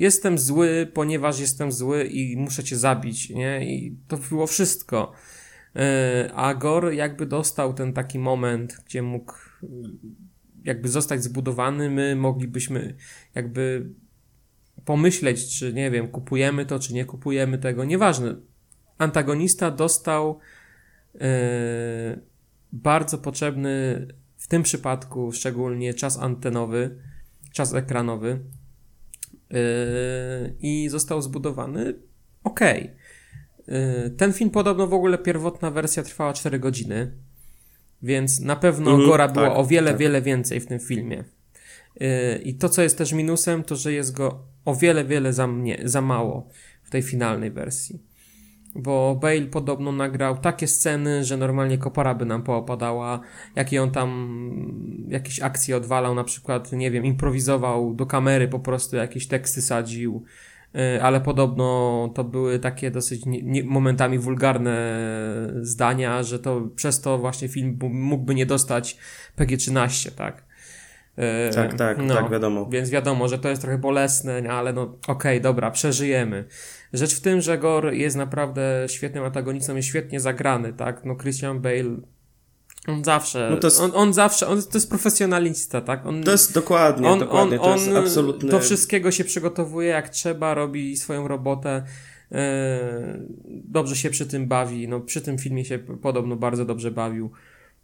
[0.00, 3.74] jestem zły, ponieważ jestem zły i muszę cię zabić, nie?
[3.74, 5.12] I to było wszystko.
[5.76, 9.34] E, a Gor jakby dostał ten taki moment, gdzie mógł
[10.64, 12.96] jakby zostać zbudowany, my moglibyśmy
[13.34, 13.90] jakby
[14.84, 18.36] pomyśleć, czy nie wiem, kupujemy to, czy nie kupujemy tego, nieważne.
[18.98, 20.38] Antagonista dostał
[21.14, 21.20] yy,
[22.72, 26.98] bardzo potrzebny w tym przypadku szczególnie czas antenowy,
[27.52, 28.40] czas ekranowy,
[30.60, 31.94] i został zbudowany
[32.44, 32.60] ok.
[32.60, 37.12] Yy, ten film podobno w ogóle pierwotna wersja trwała 4 godziny,
[38.02, 40.00] więc na pewno mm, Gora było tak, o wiele, tak.
[40.00, 41.24] wiele więcej w tym filmie.
[42.00, 42.08] Yy,
[42.44, 45.80] I to, co jest też minusem, to że jest go o wiele, wiele za, mnie,
[45.84, 46.48] za mało
[46.82, 48.09] w tej finalnej wersji
[48.74, 53.20] bo Bale podobno nagrał takie sceny, że normalnie kopara by nam poopadała,
[53.56, 58.96] jakie on tam jakieś akcje odwalał, na przykład, nie wiem, improwizował do kamery, po prostu
[58.96, 60.24] jakieś teksty sadził,
[60.96, 65.02] y, ale podobno to były takie dosyć nie, nie, momentami wulgarne
[65.60, 68.96] zdania, że to przez to właśnie film mógłby nie dostać
[69.36, 70.50] PG-13, tak?
[71.50, 72.66] Y, tak, tak, no, tak, wiadomo.
[72.66, 76.44] Więc wiadomo, że to jest trochę bolesne, ale no okej, okay, dobra, przeżyjemy.
[76.92, 81.04] Rzecz w tym, że Gore jest naprawdę świetnym antagonistą, jest świetnie zagrany, tak?
[81.04, 81.96] No Christian Bale
[82.86, 86.06] On zawsze, no to jest, on, on zawsze, on, to jest profesjonalista, tak?
[86.06, 88.50] On, to jest dokładnie, on, dokładnie, on, to jest absolutny...
[88.50, 91.82] Do wszystkiego się przygotowuje jak trzeba, robi swoją robotę,
[92.30, 92.38] yy,
[93.46, 97.30] dobrze się przy tym bawi, no przy tym filmie się podobno bardzo dobrze bawił.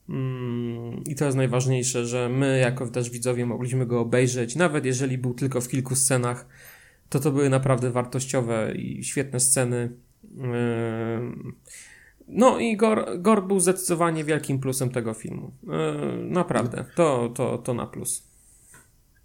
[0.09, 5.19] Mm, I to jest najważniejsze, że my, jako też widzowie, mogliśmy go obejrzeć, nawet jeżeli
[5.19, 6.47] był tylko w kilku scenach,
[7.09, 9.97] to to były naprawdę wartościowe i świetne sceny.
[10.23, 10.43] Yy,
[12.29, 15.53] no i Gor, Gor był zdecydowanie wielkim plusem tego filmu.
[15.63, 15.71] Yy,
[16.31, 18.23] naprawdę, to, to, to na plus.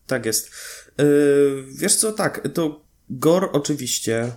[0.08, 0.52] Tak jest.
[0.98, 4.32] Yy, wiesz co, tak, to Gor oczywiście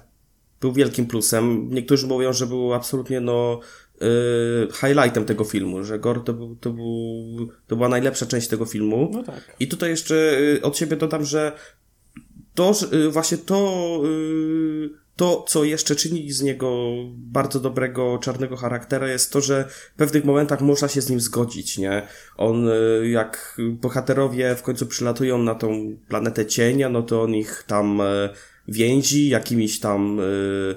[0.61, 1.71] był wielkim plusem.
[1.71, 3.61] Niektórzy mówią, że był absolutnie no
[4.81, 9.11] highlightem tego filmu, że Gor to, był, to, był, to była najlepsza część tego filmu.
[9.13, 9.57] No tak.
[9.61, 11.53] I tutaj jeszcze od siebie dodam, że
[12.55, 12.73] to,
[13.11, 14.01] właśnie to
[15.17, 19.65] to, co jeszcze czyni z niego bardzo dobrego czarnego charaktera, jest to, że
[19.95, 22.03] w pewnych momentach można się z nim zgodzić, nie?
[22.37, 27.65] On, y, jak bohaterowie w końcu przylatują na tą planetę cienia, no to on ich
[27.67, 28.29] tam y,
[28.69, 30.77] więzi jakimiś tam, y,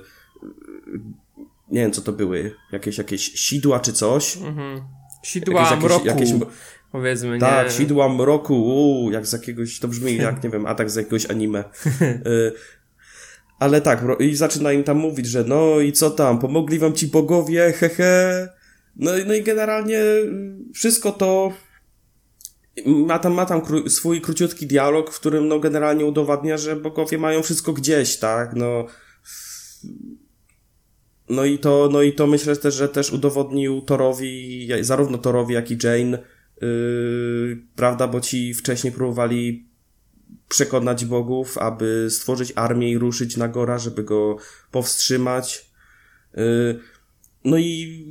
[1.71, 4.37] nie wiem co to były, jakieś, jakieś sidła czy coś.
[4.37, 4.81] Mhm.
[5.23, 6.07] Sidła jakieś, mroku.
[6.07, 6.29] Jakieś,
[6.91, 7.71] powiedzmy, tak, nie.
[7.71, 11.63] sidła mroku, uu, jak z jakiegoś, to brzmi jak, nie wiem, atak z jakiegoś anime.
[13.59, 17.07] Ale tak, i zaczyna im tam mówić, że no i co tam, pomogli wam ci
[17.07, 18.47] bogowie, hehe.
[18.95, 20.01] No, no i generalnie
[20.73, 21.53] wszystko to
[22.85, 27.17] ma tam, ma tam kró swój króciutki dialog, w którym no generalnie udowadnia, że bogowie
[27.17, 28.85] mają wszystko gdzieś, tak, no.
[31.29, 35.71] No i to, no i to myślę też, że też udowodnił Torowi, zarówno Torowi, jak
[35.71, 36.19] i Jane,
[36.61, 39.67] yy, prawda, bo ci wcześniej próbowali
[40.49, 44.37] przekonać bogów, aby stworzyć armię i ruszyć na Gora, żeby go
[44.71, 45.71] powstrzymać.
[46.37, 46.39] Y,
[47.43, 48.05] no i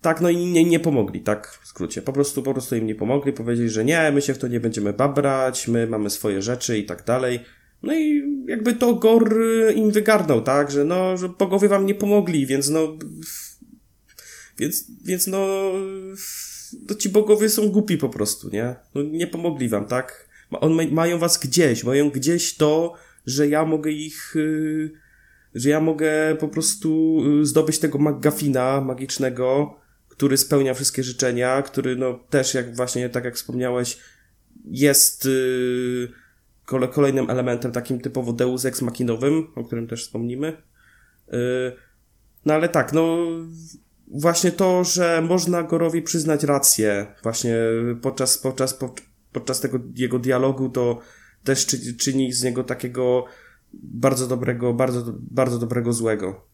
[0.00, 2.02] tak, no i nie, nie pomogli, tak w skrócie.
[2.02, 4.60] Po prostu, po prostu im nie pomogli, powiedzieli, że nie, my się w to nie
[4.60, 7.40] będziemy babrać, my mamy swoje rzeczy i tak dalej.
[7.82, 9.36] No i jakby to Gor
[9.74, 12.96] im wygarnął, tak, że no, że bogowie wam nie pomogli, więc no,
[14.58, 15.72] więc, więc no,
[16.88, 18.74] to ci bogowie są głupi po prostu, nie?
[18.94, 20.32] No nie pomogli wam, tak?
[20.60, 22.94] on, mają was gdzieś, mają gdzieś to,
[23.26, 24.92] że ja mogę ich, yy,
[25.54, 29.76] że ja mogę po prostu yy, zdobyć tego McGuffina magicznego,
[30.08, 33.98] który spełnia wszystkie życzenia, który no też jak właśnie, tak jak wspomniałeś,
[34.64, 36.08] jest yy,
[36.66, 40.62] kole, kolejnym elementem takim typowo Deus Ex Machinowym, o którym też wspomnimy.
[41.32, 41.38] Yy,
[42.44, 43.26] no ale tak, no
[44.12, 47.56] właśnie to, że można Gorowi przyznać rację właśnie
[48.02, 48.78] podczas, podczas,
[49.32, 50.98] podczas tego jego dialogu to
[51.44, 53.24] też czy, czyni z niego takiego
[53.74, 56.46] bardzo dobrego, bardzo, bardzo dobrego złego.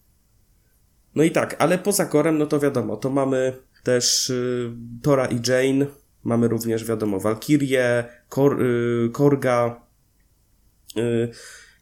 [1.15, 5.41] No i tak, ale poza Korem, no to wiadomo, to mamy też y, Tora i
[5.49, 5.87] Jane,
[6.25, 9.81] mamy również, wiadomo, Valkyrię, Kor, y, Korga.
[10.97, 11.29] Y,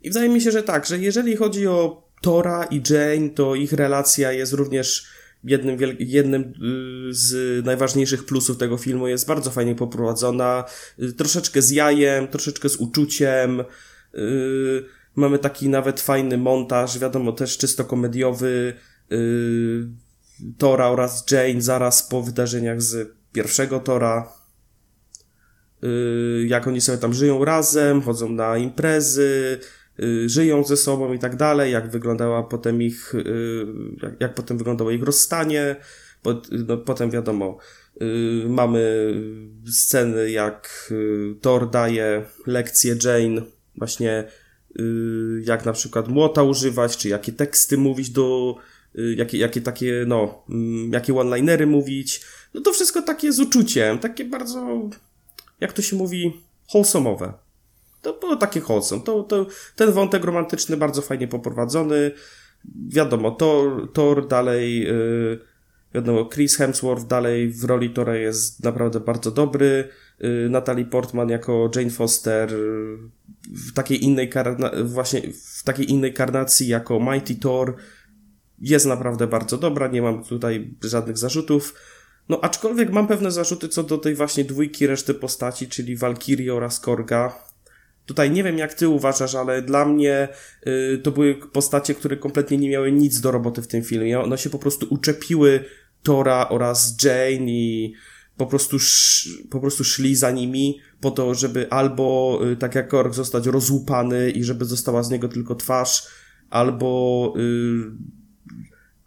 [0.02, 3.72] I wydaje mi się, że tak, że jeżeli chodzi o Tora i Jane, to ich
[3.72, 5.15] relacja jest również
[5.46, 10.64] jednym, jednym y, z najważniejszych plusów tego filmu jest bardzo fajnie poprowadzona,
[11.02, 13.60] y, troszeczkę z jajem, troszeczkę z uczuciem.
[14.14, 18.74] Y, mamy taki nawet fajny montaż, wiadomo, też czysto komediowy.
[20.58, 24.32] Tora oraz Jane zaraz po wydarzeniach z pierwszego Tora.
[26.46, 29.60] Jak oni sobie tam żyją razem, chodzą na imprezy,
[30.26, 33.66] żyją ze sobą i tak dalej, jak wyglądała potem ich, y,
[34.02, 35.76] jak, jak potem wyglądało ich rozstanie,
[36.66, 37.58] no, potem wiadomo,
[38.02, 39.14] y, mamy
[39.66, 40.92] sceny jak
[41.40, 43.42] Thor daje lekcję Jane,
[43.76, 44.24] właśnie
[45.44, 48.56] jak na przykład młota używać, czy jakie teksty mówić do,
[49.16, 52.20] jakie, jakie takie, no, mm, jakie one-linery mówić,
[52.54, 54.90] no to wszystko takie z uczuciem, takie bardzo,
[55.60, 56.40] jak to się mówi,
[56.74, 57.45] wholesome'owe.
[58.06, 59.02] To było takie wholesome.
[59.02, 62.12] To, to, ten wątek romantyczny bardzo fajnie poprowadzony.
[62.88, 65.40] Wiadomo, Thor, Thor dalej, yy,
[65.94, 69.88] wiadomo, Chris Hemsworth dalej w roli Tora jest naprawdę bardzo dobry.
[70.18, 72.98] Yy, Natalie Portman jako Jane Foster yy,
[73.48, 75.22] w takiej innej karna- właśnie
[75.58, 77.74] w takiej innej karnacji jako Mighty Thor
[78.58, 81.74] jest naprawdę bardzo dobra, nie mam tutaj żadnych zarzutów.
[82.28, 86.80] No aczkolwiek mam pewne zarzuty co do tej właśnie dwójki reszty postaci, czyli Valkyrie oraz
[86.80, 87.45] Korga.
[88.06, 90.28] Tutaj nie wiem, jak ty uważasz, ale dla mnie
[90.66, 94.20] y, to były postacie, które kompletnie nie miały nic do roboty w tym filmie.
[94.20, 95.64] One się po prostu uczepiły
[96.02, 97.94] Tora oraz Jane i
[98.36, 102.88] po prostu, sz, po prostu szli za nimi po to, żeby albo, y, tak jak
[102.88, 106.06] Kork, zostać rozłupany i żeby została z niego tylko twarz,
[106.50, 107.90] albo, y,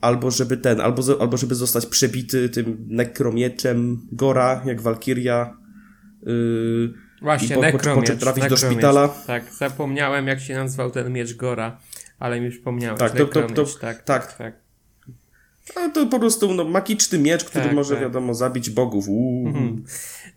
[0.01, 5.57] albo żeby ten, albo, albo żeby zostać przebity tym nekromieczem Gora, jak Walkiria.
[6.23, 9.07] Yy, Właśnie, i po, po, trafić do szpitala.
[9.28, 11.80] Tak, zapomniałem jak się nazywał ten miecz Gora,
[12.20, 12.99] ale mi już wspomniałeś.
[12.99, 14.34] Tak, to- to- to- nekromiecz, tak, tak.
[14.38, 14.53] tak.
[15.76, 18.03] A to po prostu no, magiczny miecz, który Tak, może, tak.
[18.03, 19.07] wiadomo, zabić bogów.
[19.07, 19.84] Uuu, Mhm.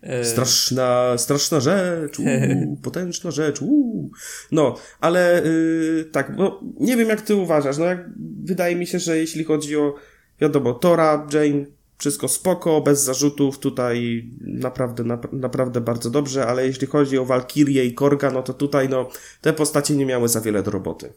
[0.01, 3.61] E, straszna, straszna rzecz, uuu, potężna rzecz.
[3.61, 4.11] Uuu.
[4.51, 7.77] No, ale yy, tak, bo nie wiem jak ty uważasz.
[7.77, 8.09] No, jak,
[8.43, 9.95] wydaje mi się, że jeśli chodzi o,
[10.41, 11.65] wiadomo, Tora, Jane,
[12.03, 17.85] wszystko spoko, bez zarzutów, tutaj naprawdę, nap- naprawdę bardzo dobrze, ale jeśli chodzi o Walkirię
[17.85, 19.09] i Korga, no to tutaj, no,
[19.41, 21.13] te postacie nie miały za wiele do roboty.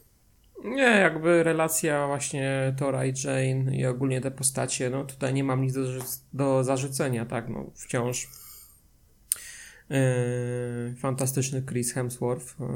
[0.64, 5.62] Nie, jakby relacja właśnie Tora i Jane i ogólnie te postacie, no tutaj nie mam
[5.62, 5.82] nic do,
[6.32, 8.28] do zarzucenia, tak, no wciąż
[9.90, 9.96] yy,
[10.98, 12.66] fantastyczny Chris Hemsworth, yy,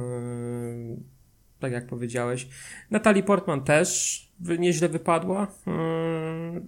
[1.61, 2.49] tak jak powiedziałeś.
[2.91, 4.21] Natalie Portman też
[4.59, 5.55] nieźle wypadła.
[5.67, 6.63] Yy,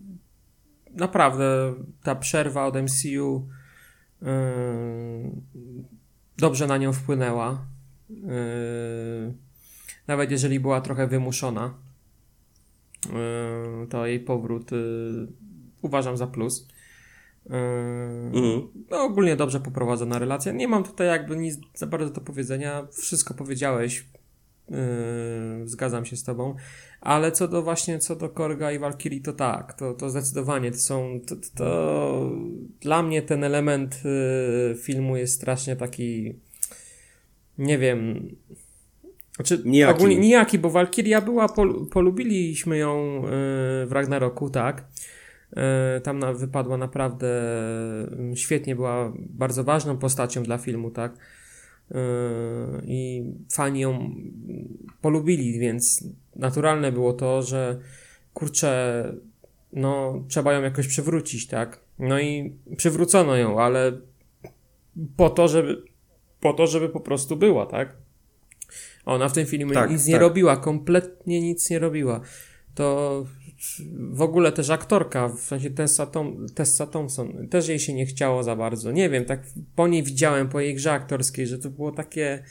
[0.94, 3.48] naprawdę ta przerwa od MCU
[4.22, 4.28] yy,
[6.38, 7.66] dobrze na nią wpłynęła.
[8.10, 9.34] Yy,
[10.06, 11.74] nawet jeżeli była trochę wymuszona,
[13.80, 15.28] yy, to jej powrót yy,
[15.82, 16.68] uważam za plus.
[17.46, 17.56] Yy,
[18.34, 18.68] Mhm.
[18.90, 20.52] no, ogólnie dobrze poprowadzona relacja.
[20.52, 22.86] Nie mam tutaj jakby nic za bardzo do powiedzenia.
[22.92, 24.06] Wszystko powiedziałeś.
[24.70, 26.54] Yy, zgadzam się z tobą.
[27.00, 30.76] Ale co do właśnie, co do Korga i Valkyrie, to tak, to, to zdecydowanie to
[30.78, 32.30] są, to, to,
[32.80, 36.34] dla mnie ten element yy, filmu jest strasznie taki,
[37.58, 38.28] nie wiem,
[39.36, 39.94] znaczy Nijaki.
[39.98, 43.26] ogólnie nijaki, bo Valkyria była, pol, polubiliśmy ją yy,
[43.86, 44.84] w Ragnaroku, tak,
[45.56, 45.62] yy,
[46.00, 47.26] tam na, wypadła naprawdę
[48.30, 51.12] yy, świetnie, była bardzo ważną postacią dla filmu, tak,
[52.84, 54.14] i fani ją
[55.00, 56.04] polubili, więc
[56.36, 57.78] naturalne było to, że
[58.34, 59.04] kurczę,
[59.72, 61.80] no trzeba ją jakoś przywrócić, tak?
[61.98, 63.92] No i przywrócono ją, ale
[65.16, 65.82] po to, żeby
[66.40, 67.96] po to, żeby po prostu była, tak?
[69.04, 70.22] Ona w tym filmie Tak, nic nie tak.
[70.22, 72.20] robiła, kompletnie nic nie robiła.
[72.74, 73.26] To
[74.10, 78.42] w ogóle też aktorka, w sensie Tessa, Tom, Tessa Thompson, też jej się nie chciało
[78.42, 78.92] za bardzo.
[78.92, 79.42] Nie wiem, tak
[79.76, 82.44] po niej widziałem, po jej grze aktorskiej, że to było takie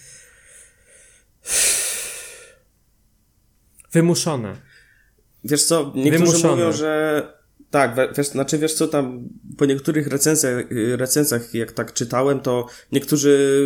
[3.91, 4.55] wymuszone.
[5.43, 6.55] Wiesz co, niektórzy Wymuszone.
[6.55, 7.23] mówią, że
[7.71, 13.59] tak, wiesz, znaczy wiesz co, tam po niektórych recenzjach, recenzjach jak tak czytałem, to niektórzy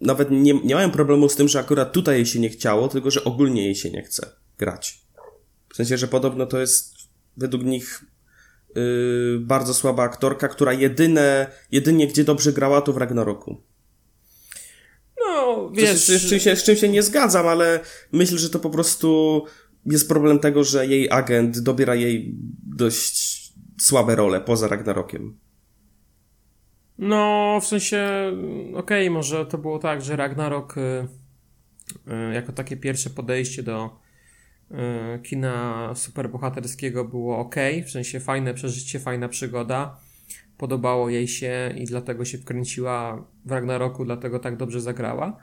[0.00, 3.10] nawet nie, nie mają problemu z tym, że akurat tutaj jej się nie chciało, tylko
[3.10, 4.26] że ogólnie jej się nie chce
[4.58, 5.03] grać.
[5.74, 6.94] W sensie, że podobno to jest
[7.36, 8.04] według nich
[8.74, 13.62] yy, bardzo słaba aktorka, która jedyne, jedynie gdzie dobrze grała to w Ragnaroku.
[15.20, 17.80] No, Wiesz, z, z, czym się, z czym się nie zgadzam, ale
[18.12, 19.42] myślę, że to po prostu
[19.86, 22.34] jest problem tego, że jej agent dobiera jej
[22.66, 25.38] dość słabe role poza Ragnarokiem.
[26.98, 28.32] No, w sensie,
[28.74, 34.03] okej, może to było tak, że Ragnarok y, y, jako takie pierwsze podejście do
[35.22, 37.56] kina superbohaterskiego było ok,
[37.86, 40.00] w sensie fajne przeżycie, fajna przygoda.
[40.58, 45.36] Podobało jej się i dlatego się wkręciła w Ragnaroku, dlatego tak dobrze zagrała.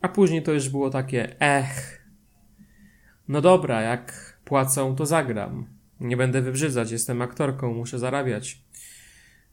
[0.00, 2.02] A później to już było takie, ech,
[3.28, 5.66] no dobra, jak płacą, to zagram.
[6.00, 8.62] Nie będę wybrzydzać, jestem aktorką, muszę zarabiać.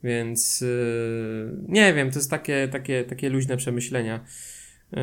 [0.04, 4.26] Więc yy, nie wiem, to jest takie, takie, takie luźne przemyślenia.
[4.92, 5.00] Yy,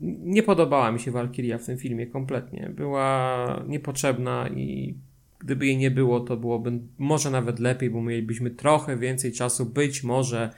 [0.00, 2.70] nie podobała mi się Valkyria w tym filmie kompletnie.
[2.74, 4.94] Była niepotrzebna i
[5.38, 10.02] gdyby jej nie było, to byłoby może nawet lepiej, bo mielibyśmy trochę więcej czasu, być
[10.02, 10.50] może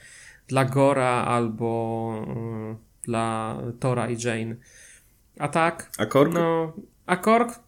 [0.49, 2.25] dla Gora albo
[2.71, 4.57] yy, dla Tora i Jane.
[5.39, 6.35] A tak, A Korg?
[6.35, 6.73] no,
[7.07, 7.61] a Kork?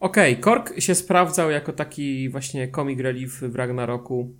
[0.00, 4.34] Okej, Kork się sprawdzał jako taki właśnie comic relief w Ragnaroku,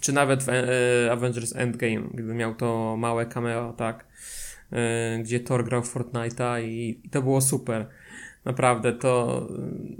[0.00, 4.06] czy nawet w e, Avengers Endgame, gdyby miał to małe cameo, tak,
[5.20, 7.88] gdzie Thor grał w Fortnite'a i, i to było super.
[8.44, 9.42] Naprawdę, to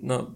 [0.02, 0.34] no,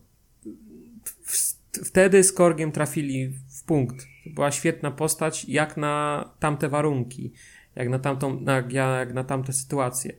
[1.25, 1.55] w,
[1.85, 3.97] wtedy z Korgiem trafili w punkt.
[4.25, 7.33] To była świetna postać, jak na tamte warunki,
[7.77, 10.13] jak na, tamtą, na, jak na tamte sytuacje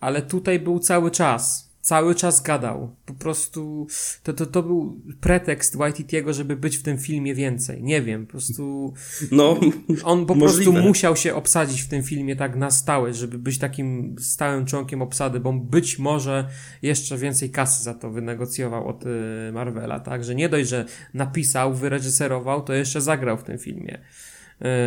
[0.00, 1.65] ale tutaj był cały czas.
[1.86, 2.96] Cały czas gadał.
[3.04, 3.86] Po prostu
[4.22, 7.82] to, to, to był pretekst Waititiego, żeby być w tym filmie więcej.
[7.82, 8.94] Nie wiem, po prostu
[9.32, 9.60] No,
[10.04, 10.72] on po Możliwe.
[10.72, 15.02] prostu musiał się obsadzić w tym filmie tak na stałe, żeby być takim stałym członkiem
[15.02, 16.48] obsady, bo być może
[16.82, 19.08] jeszcze więcej kasy za to wynegocjował od y,
[19.52, 20.24] Marvela, tak?
[20.24, 20.84] Że nie dość, że
[21.14, 23.98] napisał, wyreżyserował, to jeszcze zagrał w tym filmie.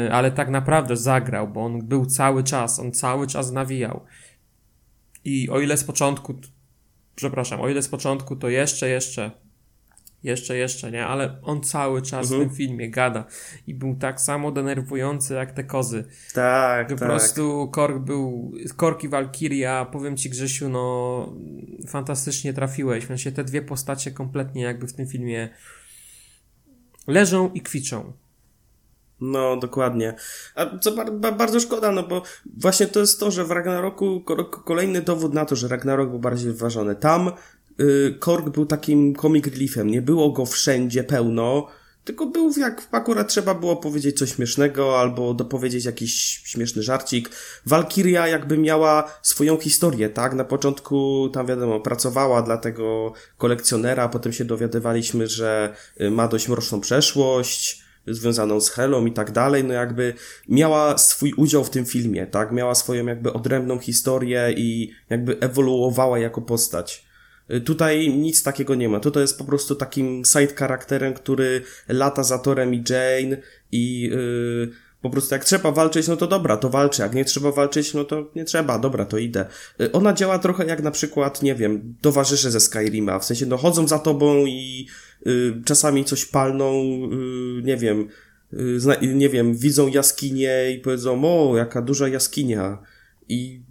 [0.07, 4.01] Y, ale tak naprawdę zagrał, bo on był cały czas, on cały czas nawijał.
[5.25, 6.35] I o ile z początku
[7.19, 9.31] przepraszam, o ile z początku to jeszcze, jeszcze,
[10.23, 11.05] jeszcze, jeszcze, nie?
[11.05, 12.41] Ale on cały czas mhm.
[12.41, 13.25] w tym filmie gada
[13.67, 16.05] i był tak samo denerwujący jak te kozy.
[16.33, 17.07] Tak, Po tak.
[17.07, 21.35] prostu Kork był, Kork i Valkyria, powiem ci Grzesiu, no
[21.87, 23.03] fantastycznie trafiłeś.
[23.03, 25.49] W sensie te dwie postacie kompletnie jakby w tym filmie
[27.07, 28.13] leżą i kwiczą.
[29.21, 30.15] No, dokładnie.
[30.55, 32.21] A co ba bardzo szkoda, no bo
[32.57, 34.23] właśnie to jest to, że w Ragnaroku
[34.65, 36.95] kolejny dowód na to, że Ragnarok był bardziej wyważony.
[36.95, 37.31] Tam
[37.79, 41.67] y, Korg był takim comic reliefem, nie było go wszędzie pełno,
[42.03, 46.13] tylko był jak akurat trzeba było powiedzieć coś śmiesznego albo dopowiedzieć jakiś
[46.45, 47.29] śmieszny żarcik.
[47.65, 50.33] Valkyria jakby miała swoją historię, tak?
[50.33, 56.47] Na początku tam wiadomo, pracowała dla tego kolekcjonera, potem się dowiadywaliśmy, że y, ma dość
[56.47, 60.13] mroczną przeszłość, związaną z Helą i tak dalej, no jakby
[60.49, 62.51] miała swój udział w tym filmie, tak?
[62.51, 67.09] Miała swoją jakby odrębną historię i jakby ewoluowała jako postać.
[67.53, 68.99] Y, tutaj nic takiego nie ma.
[68.99, 73.37] Tutaj jest po prostu takim side charakterem, który lata za Torem i Jane
[73.71, 74.71] i yy,
[75.01, 77.01] po prostu jak trzeba walczyć, no to dobra, to walczy.
[77.01, 79.45] Jak nie trzeba walczyć, no to nie trzeba, dobra, to idę.
[79.79, 83.19] Yy, ona działa trochę jak na przykład, nie wiem, towarzysze ze Skyrima.
[83.19, 84.87] W sensie, no chodzą za tobą i
[85.25, 88.07] yy, czasami coś palną, yy, nie wiem,
[88.53, 92.77] yy, nie wiem, widzą jaskinię i powiedzą, o, jaka duża jaskinia.
[93.29, 93.61] I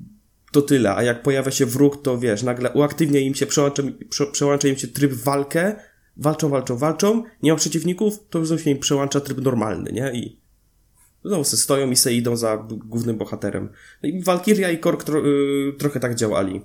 [0.53, 4.27] to tyle, a jak pojawia się wróg, to wiesz, nagle uaktywnia im się, przełącza, prze,
[4.27, 5.77] przełącza im się tryb walkę,
[6.17, 10.13] walczą, walczą, walczą, nie ma przeciwników, to już się im przełącza tryb normalny, nie?
[10.15, 10.48] I
[11.25, 13.69] znowu se stoją i se idą za głównym bohaterem.
[14.03, 16.61] No i Valkyria i Korg tro, y, trochę tak działali.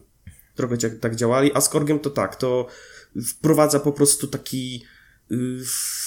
[0.56, 2.68] Trochę tak działali, a z Korgiem to tak, to
[3.28, 4.84] wprowadza po prostu taki
[5.32, 5.36] y,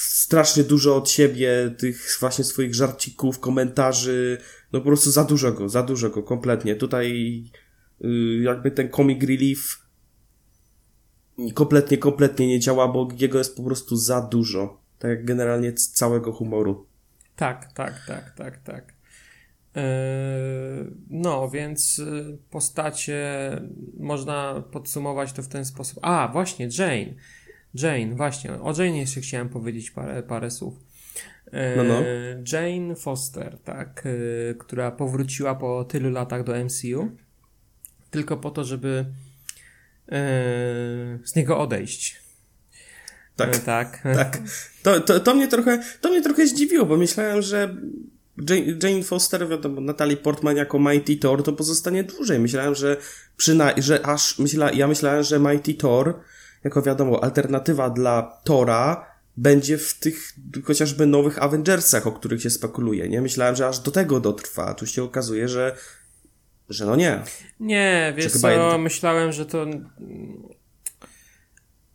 [0.09, 4.39] strasznie dużo od siebie, tych właśnie swoich żarcików, komentarzy,
[4.73, 6.77] no po prostu za dużo go, za dużo go, kompletnie.
[6.77, 7.43] Tutaj
[8.05, 9.87] Y, jakby ten comic relief
[11.55, 14.81] kompletnie, kompletnie nie działa, bo jego jest po prostu za dużo.
[14.99, 16.87] Tak jak generalnie całego humoru.
[17.37, 18.95] Tak, tak, tak, tak, tak.
[19.75, 19.83] Yy,
[21.11, 23.51] no, więc y, postacie
[23.99, 25.99] można podsumować to w ten sposób.
[26.03, 27.15] A, właśnie, Jane.
[27.75, 28.53] Jane, właśnie.
[28.53, 30.75] O Jane jeszcze chciałem powiedzieć parę, parę słów.
[31.53, 32.03] Yy, no, no.
[32.53, 34.05] Jane Foster, tak,
[34.59, 37.17] która powróciła po tylu latach do MCU
[38.17, 39.05] tylko po to, żeby
[40.09, 40.19] e,
[41.25, 42.23] z niego odejść.
[43.37, 43.59] Tak.
[43.59, 44.03] Tak.
[44.03, 44.39] tak.
[44.83, 47.77] To, to, to, mnie trochę, to mnie trochę zdziwiło, bo myślałem, że
[48.49, 52.39] Jane, Jane Foster, wiadomo, Natalie Portman jako Mighty Thor to pozostanie dłużej.
[52.39, 52.97] Myślałem, że
[53.37, 56.21] przyna że aż, myśla, ja myślałem, że Mighty Thor,
[56.65, 59.07] jako wiadomo, alternatywa dla Tora,
[59.37, 60.33] będzie w tych
[60.65, 63.21] chociażby nowych Avengersach, o których się spekuluje, nie?
[63.21, 64.75] Myślałem, że aż do tego dotrwa.
[64.75, 65.77] Tu się okazuje, że
[66.69, 67.23] że no nie.
[67.61, 69.67] Nie, wiesz co, myślałem, że to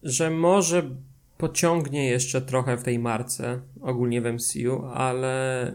[0.04, 0.84] że może
[1.42, 5.74] pociągnie jeszcze trochę w tej marce, ogólnie w MCU, ale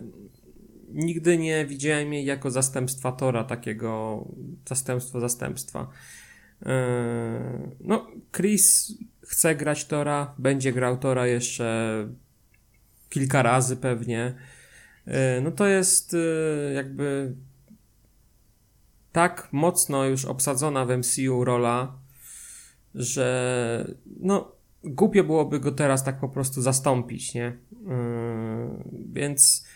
[0.88, 4.24] nigdy nie widziałem jej jako zastępstwa Tora, takiego
[4.68, 5.90] zastępstwo zastępstwa.
[6.62, 6.68] Yy,
[7.80, 12.08] no, Chris chce grać Tora, będzie grał Tora jeszcze
[13.08, 14.34] kilka razy pewnie.
[15.06, 15.12] Yy,
[15.42, 17.34] no to jest yy, jakby
[19.12, 21.98] tak mocno już obsadzona w MCU rola,
[22.94, 27.56] że no głupio byłoby go teraz tak po prostu zastąpić, nie?
[27.72, 27.88] Yy,
[29.12, 29.66] więc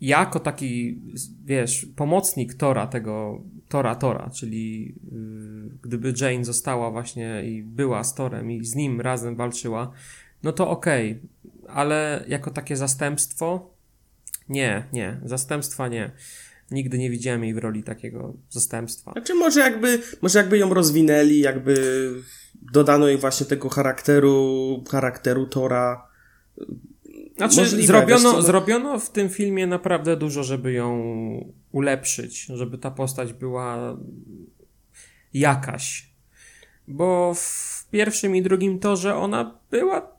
[0.00, 1.00] jako taki,
[1.44, 8.14] wiesz, pomocnik Tora, tego Tora Tora, czyli yy, gdyby Jane została właśnie i była z
[8.14, 9.92] Torem i z nim razem walczyła,
[10.42, 11.20] no to okej,
[11.64, 11.74] okay.
[11.74, 13.72] ale jako takie zastępstwo
[14.48, 16.12] nie, nie, zastępstwa nie
[16.72, 19.12] nigdy nie widziałem jej w roli takiego zastępstwa.
[19.12, 21.76] Znaczy może jakby, może jakby ją rozwinęli, jakby
[22.72, 26.08] dodano jej właśnie tego charakteru, charakteru Tora.
[27.36, 28.42] Znaczy, Możliwe, zrobiono, no...
[28.42, 33.96] zrobiono w tym filmie naprawdę dużo, żeby ją ulepszyć, żeby ta postać była
[35.34, 36.12] jakaś.
[36.88, 40.12] Bo w pierwszym i drugim torze ona była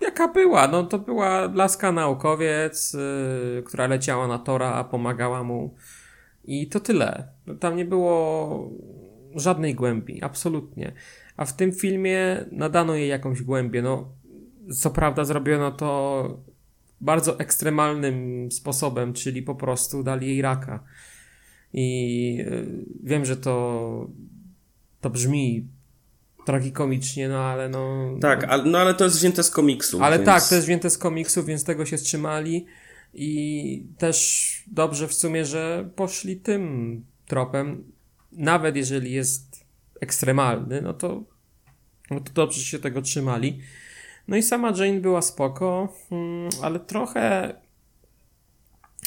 [0.00, 0.68] jaka była.
[0.68, 5.74] No to była laska naukowiec, yy, która leciała na tora, a pomagała mu.
[6.44, 7.28] I to tyle.
[7.60, 8.70] Tam nie było
[9.34, 10.92] żadnej głębi, absolutnie.
[11.36, 13.82] A w tym filmie nadano jej jakąś głębię.
[13.82, 14.12] No,
[14.74, 16.40] co prawda zrobiono to
[17.00, 20.84] bardzo ekstremalnym sposobem, czyli po prostu dali jej raka.
[21.72, 24.08] I yy, wiem, że to
[25.00, 25.68] to brzmi
[26.48, 28.10] tragikomicznie, no ale no...
[28.20, 30.02] Tak, no, no ale to jest wzięte z komiksu.
[30.02, 30.26] Ale więc...
[30.26, 32.66] tak, to jest wzięte z komiksu, więc tego się wstrzymali
[33.14, 37.92] i też dobrze w sumie, że poszli tym tropem,
[38.32, 39.64] nawet jeżeli jest
[40.00, 41.22] ekstremalny, no to,
[42.10, 43.60] no to dobrze się tego trzymali.
[44.28, 47.54] No i sama Jane była spoko, mm, ale trochę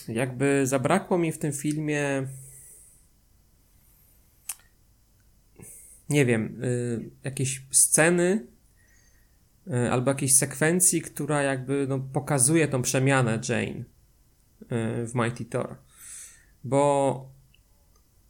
[0.08, 2.28] jakby zabrakło mi w tym filmie
[6.12, 8.48] nie wiem, y, jakieś sceny
[9.68, 13.86] y, albo jakiejś sekwencji, która jakby no, pokazuje tą przemianę Jane y,
[15.08, 15.78] w Mighty Thor.
[16.64, 17.30] Bo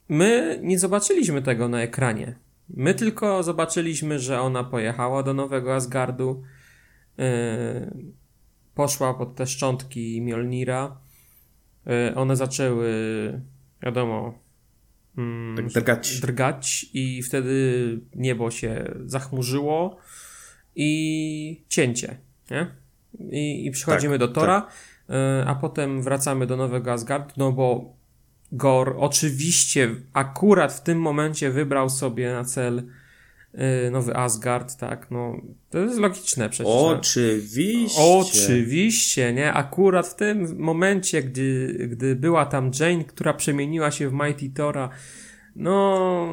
[0.09, 2.35] my nie zobaczyliśmy tego na ekranie.
[2.69, 6.43] My tylko zobaczyliśmy, że ona pojechała do Nowego Asgardu,
[8.75, 10.97] poszła pod te szczątki Mjolnira.
[12.15, 12.91] One zaczęły,
[13.83, 14.39] wiadomo,
[15.17, 16.19] mm, tak drgać.
[16.19, 19.97] drgać i wtedy niebo się zachmurzyło
[20.75, 22.17] i cięcie,
[22.51, 22.67] nie?
[23.19, 24.71] I, i przychodzimy tak, do Tora, tak.
[25.09, 27.95] Y, a potem wracamy do Nowego Asgard, no bo
[28.51, 32.83] Gor oczywiście akurat w tym momencie wybrał sobie na cel
[33.91, 36.73] Nowy Asgard, tak, no to jest logiczne przecież.
[36.75, 38.01] Oczywiście.
[38.01, 39.53] Oczywiście, nie?
[39.53, 44.89] Akurat w tym momencie, gdy, gdy była tam Jane, która przemieniła się w Mighty Tora,
[45.55, 46.27] no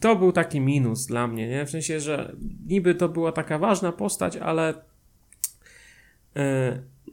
[0.00, 1.66] to był taki minus dla mnie, nie?
[1.66, 2.36] W sensie, że
[2.66, 4.74] niby to była taka ważna postać, ale
[6.34, 6.42] yy,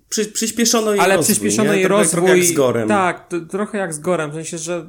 [0.09, 1.34] Przy, przyspieszono jej ale rozwój.
[1.34, 2.11] przyspieszono jej rozwój.
[2.11, 2.88] Trochę jak z Gorem.
[2.88, 4.88] Tak, to, trochę jak z Gorem, w sensie, że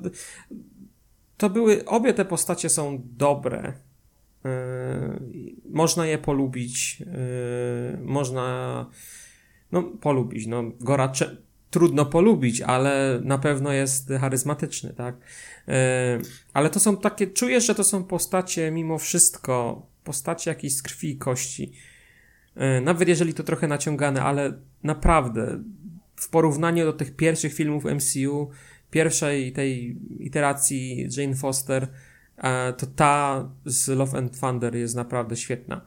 [1.39, 3.73] to były, obie te postacie są dobre.
[4.45, 4.51] Yy,
[5.71, 7.07] można je polubić, yy,
[8.03, 8.87] można
[9.73, 10.47] no, polubić.
[10.47, 11.13] No, Gora
[11.71, 15.17] trudno polubić, ale na pewno jest charyzmatyczny, tak?
[15.67, 15.75] Yy,
[16.53, 21.11] ale to są takie, czujesz, że to są postacie mimo wszystko, postacie jakieś z krwi
[21.11, 21.73] i kości.
[22.83, 25.63] Nawet jeżeli to trochę naciągane, ale naprawdę
[26.17, 28.51] w porównaniu do tych pierwszych filmów MCU,
[28.91, 31.89] pierwszej tej iteracji Jane Foster,
[32.39, 35.81] E, to ta z Love and Thunder jest naprawdę świetna.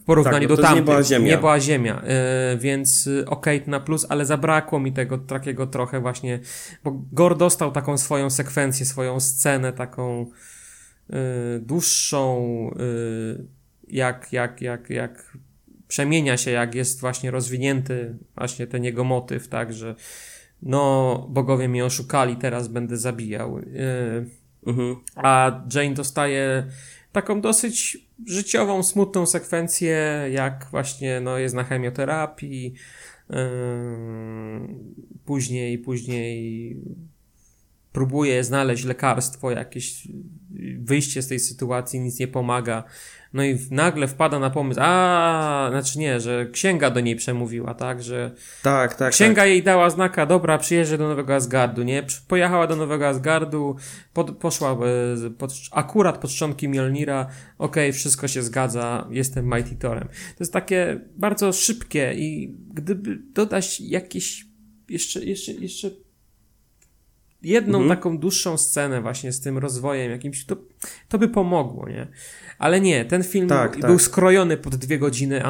[0.00, 0.86] W porównaniu tak, do tamtych.
[0.86, 1.26] Nieba ziemia.
[1.26, 2.02] Nieba ziemia.
[2.52, 6.40] Yy, więc y, okej, okay, na plus, ale zabrakło mi tego takiego trochę właśnie,
[6.84, 10.26] bo Gor dostał taką swoją sekwencję, swoją scenę taką
[11.08, 11.16] yy,
[11.60, 12.40] dłuższą,
[12.78, 13.46] yy,
[13.88, 15.36] jak, jak, jak, jak
[15.88, 19.94] przemienia się, jak jest właśnie rozwinięty właśnie ten jego motyw, tak, że
[20.62, 23.58] no, bogowie mnie oszukali, teraz będę zabijał.
[23.58, 24.96] Yy, Mhm.
[25.16, 26.66] A Jane dostaje
[27.12, 32.74] taką dosyć życiową, smutną sekwencję, jak właśnie no, jest na chemioterapii.
[33.30, 33.36] Yy,
[35.24, 36.76] później, później
[37.98, 40.08] próbuje znaleźć lekarstwo, jakieś
[40.78, 42.84] wyjście z tej sytuacji, nic nie pomaga.
[43.32, 48.02] No i nagle wpada na pomysł, a, znaczy nie, że księga do niej przemówiła, tak,
[48.02, 48.30] że
[48.62, 49.48] tak, tak, księga tak.
[49.48, 53.76] jej dała znaka, dobra, przyjeżdżę do Nowego Asgardu, nie, pojechała do Nowego Asgardu,
[54.12, 57.20] pod, poszła e, pod, akurat pod szczątki Mjolnira,
[57.58, 60.08] okej, okay, wszystko się zgadza, jestem Mighty Thorem.
[60.08, 64.46] To jest takie bardzo szybkie i gdyby dodać jakieś
[64.88, 65.90] jeszcze, jeszcze, jeszcze
[67.42, 67.98] jedną mhm.
[67.98, 70.56] taką dłuższą scenę właśnie z tym rozwojem jakimś, to,
[71.08, 72.06] to by pomogło, nie?
[72.58, 74.02] Ale nie, ten film tak, był tak.
[74.02, 75.42] skrojony pod dwie godziny,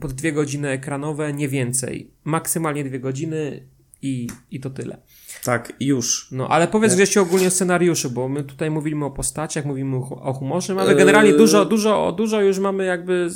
[0.00, 2.10] pod dwie godziny ekranowe, nie więcej.
[2.24, 3.66] Maksymalnie dwie godziny
[4.02, 4.98] i, i to tyle.
[5.44, 6.28] Tak, już.
[6.32, 7.06] No, ale powiedz tak.
[7.06, 11.30] się ogólnie o scenariuszu, bo my tutaj mówimy o postaciach, mówimy o humorze, mamy generalnie
[11.30, 11.38] yy...
[11.38, 13.28] dużo, dużo, dużo już mamy jakby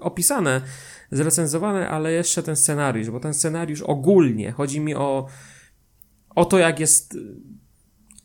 [0.00, 0.60] opisane,
[1.10, 5.26] zrecenzowane, ale jeszcze ten scenariusz, bo ten scenariusz ogólnie, chodzi mi o
[6.36, 7.18] o to, jak jest,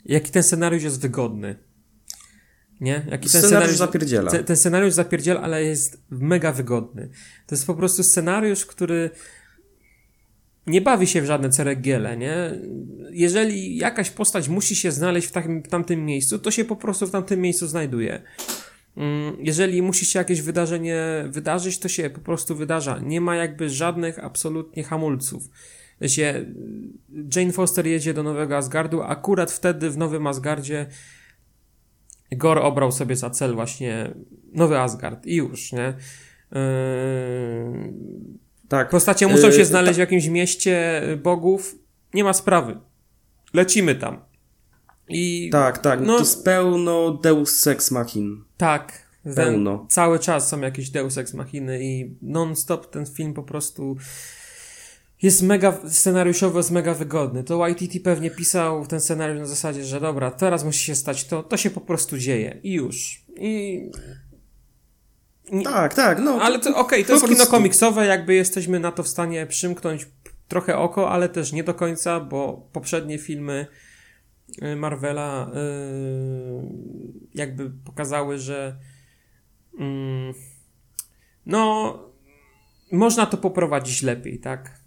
[0.06, 1.56] jaki ten scenariusz jest wygodny.
[2.82, 2.92] Nie?
[2.94, 4.32] Jaki ten scenariusz, scenariusz zapierdziela.
[4.32, 7.10] Ten scenariusz zapierdziela, ale jest mega wygodny.
[7.48, 9.10] To jest po prostu scenariusz, który
[10.68, 12.36] nie bawi się w żadne ceregiele, nie?
[13.12, 17.08] Jeżeli jakaś postać musi się znaleźć w, takim, w tamtym miejscu, to się po prostu
[17.08, 18.22] w tamtym miejscu znajduje.
[18.98, 23.00] Mm, jeżeli musi się jakieś wydarzenie wydarzyć, to się po prostu wydarza.
[23.00, 25.50] Nie ma jakby żadnych absolutnie hamulców
[26.10, 26.46] się
[27.36, 30.88] Jane Foster jedzie do Nowego Asgardu, akurat wtedy w Nowym Asgardzie
[32.32, 34.14] Gor obrał sobie za cel właśnie
[34.54, 35.94] Nowy Asgard i już, nie?
[36.52, 36.58] Yy...
[38.68, 38.90] Tak.
[38.90, 41.76] Postacie muszą się yy, znaleźć w jakimś mieście bogów.
[42.14, 42.80] Nie ma sprawy.
[43.54, 44.22] Lecimy tam.
[45.08, 46.02] I, tak, tak.
[46.02, 48.44] No, to jest pełno Deus Ex Machin.
[48.58, 49.12] Tak.
[49.36, 49.86] Pełno.
[49.90, 53.98] Cały czas są jakieś Deus Ex Machiny i non-stop ten film po prostu
[55.22, 57.44] jest mega, scenariuszowo jest mega wygodny.
[57.44, 61.44] To YTT pewnie pisał ten scenariusz na zasadzie, że dobra, teraz musi się stać to,
[61.44, 63.26] to się po prostu dzieje i już.
[63.38, 63.82] I...
[65.52, 66.42] Nie, tak, tak, no.
[66.42, 70.08] Ale to okej, okay, to jest kino komiksowe, jakby jesteśmy na to w stanie przymknąć
[70.48, 73.68] trochę oko, ale też nie do końca, bo poprzednie filmy
[74.64, 76.70] y, Marvela yy,
[77.34, 78.78] jakby pokazały, że
[79.80, 80.34] mm,
[81.46, 82.00] no
[82.92, 84.81] można to poprowadzić lepiej, tak?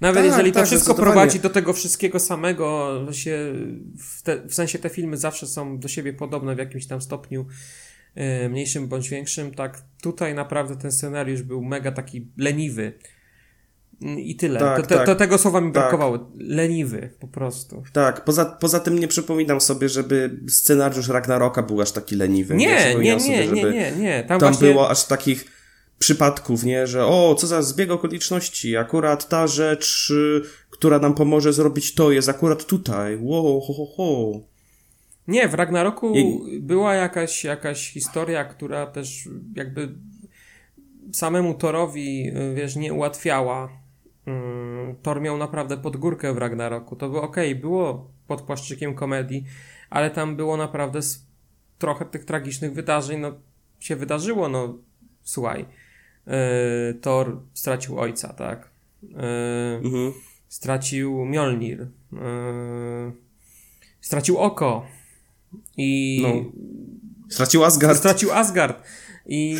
[0.00, 3.52] Nawet tak, jeżeli to tak, wszystko prowadzi do tego wszystkiego samego, się
[3.98, 7.46] w, te, w, sensie te filmy zawsze są do siebie podobne w jakimś tam stopniu
[8.16, 12.92] yy, mniejszym bądź większym, tak tutaj naprawdę ten scenariusz był mega taki leniwy.
[14.00, 14.60] I tyle.
[14.60, 15.06] Tak, to, to, tak.
[15.06, 15.82] to, tego słowa mi tak.
[15.82, 16.30] brakowało.
[16.36, 17.82] Leniwy, po prostu.
[17.92, 22.54] Tak, poza, poza tym nie przypominam sobie, żeby scenariusz Ragnaroka był aż taki leniwy.
[22.54, 24.24] Nie, nie, nie, sobie, nie, nie, nie.
[24.28, 24.68] Tam, tam właśnie...
[24.68, 25.57] było aż takich
[25.98, 31.52] przypadków, nie, że o, co za zbieg okoliczności, akurat ta rzecz, y, która nam pomoże
[31.52, 33.18] zrobić to, jest akurat tutaj.
[33.20, 34.40] Wow, ho, ho, ho.
[35.28, 36.60] Nie, w Ragnaroku I...
[36.60, 39.94] była jakaś, jakaś historia, która też jakby
[41.12, 43.68] samemu Torowi, y, wiesz, nie ułatwiała
[44.28, 46.96] Mm, Thor miał naprawdę pod górkę w Ragnaroku.
[46.96, 49.44] To było ok, było pod płaszczykiem komedii,
[49.90, 51.00] ale tam było naprawdę
[51.78, 53.32] trochę tych tragicznych wydarzeń, no
[53.80, 54.78] się wydarzyło, no
[55.22, 55.66] słuchaj.
[56.28, 58.70] Yy, Thor stracił ojca, tak?
[59.02, 59.18] Yy,
[59.84, 60.12] mhm.
[60.48, 61.86] Stracił Mjolnir.
[62.12, 63.12] Yy,
[64.00, 64.86] stracił oko.
[65.76, 66.20] I.
[66.22, 66.52] No.
[67.28, 67.98] Stracił Asgard.
[67.98, 68.82] Stracił Asgard.
[69.26, 69.56] I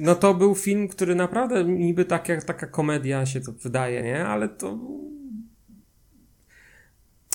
[0.00, 4.26] no to był film, który naprawdę niby tak jak taka komedia się to wydaje, nie?
[4.26, 4.78] Ale to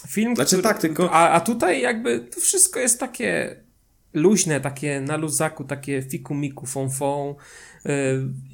[0.07, 0.63] film, znaczy, który...
[0.63, 1.11] tak, tylko...
[1.11, 3.55] a, a tutaj jakby to wszystko jest takie
[4.17, 7.35] luźne, takie na luzaku, takie fiku miku fon fon.
[7.85, 7.89] Y,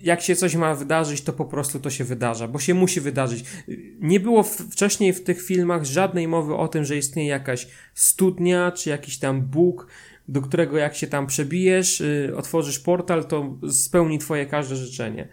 [0.04, 3.46] jak się coś ma wydarzyć, to po prostu to się wydarza, bo się musi wydarzyć.
[4.00, 8.90] Nie było wcześniej w tych filmach żadnej mowy o tym, że istnieje jakaś studnia, czy
[8.90, 9.88] jakiś tam Bóg,
[10.28, 15.28] do którego jak się tam przebijesz, yy, otworzysz portal, to spełni twoje każde życzenie.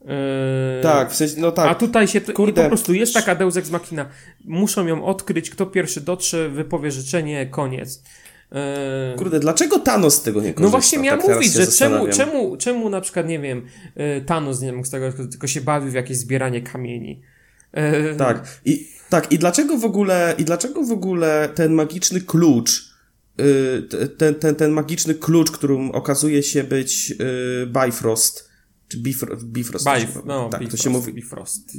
[0.00, 1.70] Yy, tak, w sensie, no tak.
[1.70, 2.62] A tutaj się to, Kurde.
[2.62, 4.08] po prostu jest taka Deus Ex Machina.
[4.44, 8.02] Muszą ją odkryć, kto pierwszy dotrze, wypowie życzenie, koniec.
[8.52, 10.62] Yy, Kurde, dlaczego Thanos tego nie korzysta?
[10.62, 14.60] No właśnie miałem tak mówić, że czemu, czemu, czemu na przykład, nie wiem, yy, Thanos
[14.60, 17.22] nie mógł z tego, tylko się bawił w jakieś zbieranie kamieni.
[17.74, 18.16] Yy.
[18.16, 22.92] Tak, i, tak, i dlaczego w ogóle, i dlaczego w ogóle ten magiczny klucz
[23.40, 28.48] Y, ten, ten, ten magiczny klucz, którym okazuje się być y, Bifrost,
[28.88, 31.12] czy Bifrost, Bifrost Bif, no, tak, Bifrost, to się mówi.
[31.12, 31.72] Bifrost.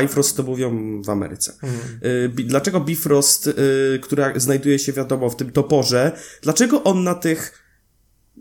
[0.00, 1.52] Bifrost to mówią w Ameryce.
[1.52, 2.00] Mhm.
[2.34, 3.50] Dlaczego Bifrost,
[4.02, 7.66] która znajduje się, wiadomo, w tym toporze, dlaczego on na tych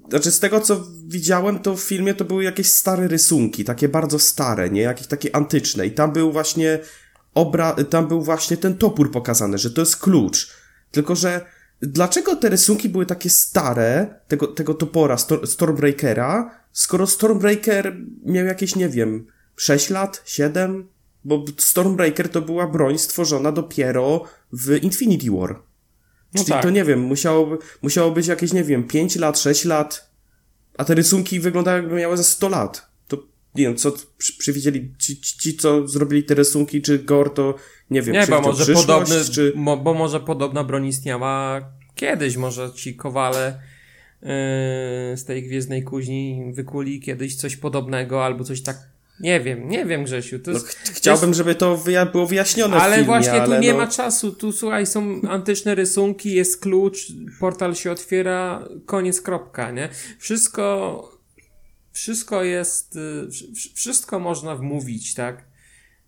[0.09, 4.19] znaczy z tego co widziałem, to w filmie to były jakieś stare rysunki, takie bardzo
[4.19, 4.81] stare, nie?
[4.81, 6.79] Jakieś takie antyczne i tam był właśnie
[7.33, 10.49] obra, tam był właśnie ten topór pokazany, że to jest klucz.
[10.91, 11.45] Tylko, że
[11.81, 18.89] dlaczego te rysunki były takie stare, tego, tego topora, Stormbreakera, skoro Stormbreaker miał jakieś, nie
[18.89, 20.87] wiem, 6 lat, 7?
[21.25, 24.23] Bo Stormbreaker to była broń stworzona dopiero
[24.53, 25.59] w Infinity War.
[26.33, 26.63] No Czyli tak.
[26.63, 30.09] to nie wiem, musiało, musiało być jakieś, nie wiem, 5 lat, 6 lat,
[30.77, 32.89] a te rysunki wyglądają jakby miały za 100 lat.
[33.07, 33.17] To
[33.55, 33.93] nie wiem, co
[34.37, 37.55] przewidzieli ci, ci, ci, co zrobili te rysunki, czy Gore to
[37.89, 39.53] nie wiem, nie, bo może podobny, czy...
[39.55, 41.61] Mo, bo może podobna broń istniała
[41.95, 43.59] kiedyś, może ci kowale
[44.21, 44.27] yy,
[45.17, 48.94] z tej gwiezdnej kuźni wykuli kiedyś coś podobnego albo coś tak.
[49.19, 50.39] Nie wiem, nie wiem, Grzesiu.
[50.47, 51.37] No, jest, ch chciałbym, jest...
[51.37, 52.77] żeby to wyja było wyjaśnione.
[52.77, 53.77] Ale filmie, właśnie ale tu nie no...
[53.77, 54.31] ma czasu.
[54.31, 57.07] Tu słuchaj, są antyczne rysunki, jest klucz,
[57.39, 59.89] portal się otwiera, koniec, kropka, nie?
[60.19, 61.11] Wszystko.
[61.91, 62.95] Wszystko jest.
[62.95, 63.29] Y,
[63.75, 65.55] wszystko można wmówić, tak?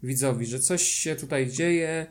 [0.03, 2.08] widzowi, że coś się tutaj dzieje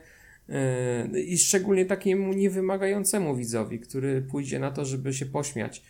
[1.13, 5.83] yy, i szczególnie takiemu niewymagającemu widzowi, który pójdzie na to, żeby się pośmiać.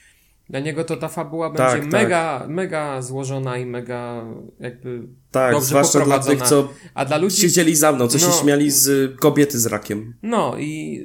[0.50, 2.02] Dla niego to ta fabuła tak, będzie tak.
[2.02, 4.26] mega, mega złożona i mega
[4.60, 7.42] jakby tak, dobrze zwłaszcza dla tych, co A dla ludzi...
[7.42, 10.14] siedzieli za mną, co no, się śmiali z kobiety z rakiem.
[10.24, 11.04] No i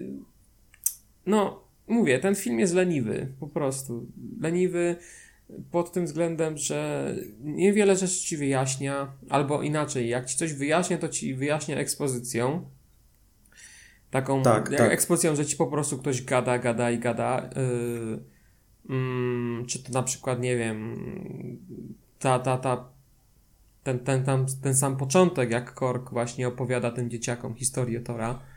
[1.26, 4.06] no, mówię, ten film jest leniwy, po prostu.
[4.40, 4.96] Leniwy,
[5.70, 7.08] pod tym względem, że
[7.40, 12.70] niewiele rzeczy ci wyjaśnia, albo inaczej, jak ci coś wyjaśnia, to ci wyjaśnia ekspozycją.
[14.10, 14.92] Taką tak, tak.
[14.92, 17.50] ekspozycją, że ci po prostu ktoś gada, gada i gada.
[17.56, 18.31] Yy,
[18.88, 20.96] yy, czy to na przykład, nie wiem,
[22.18, 22.84] ta, ta, ta,
[23.82, 28.51] ten, ten, tam, ten sam początek, jak Kork właśnie opowiada tym dzieciakom historię Tora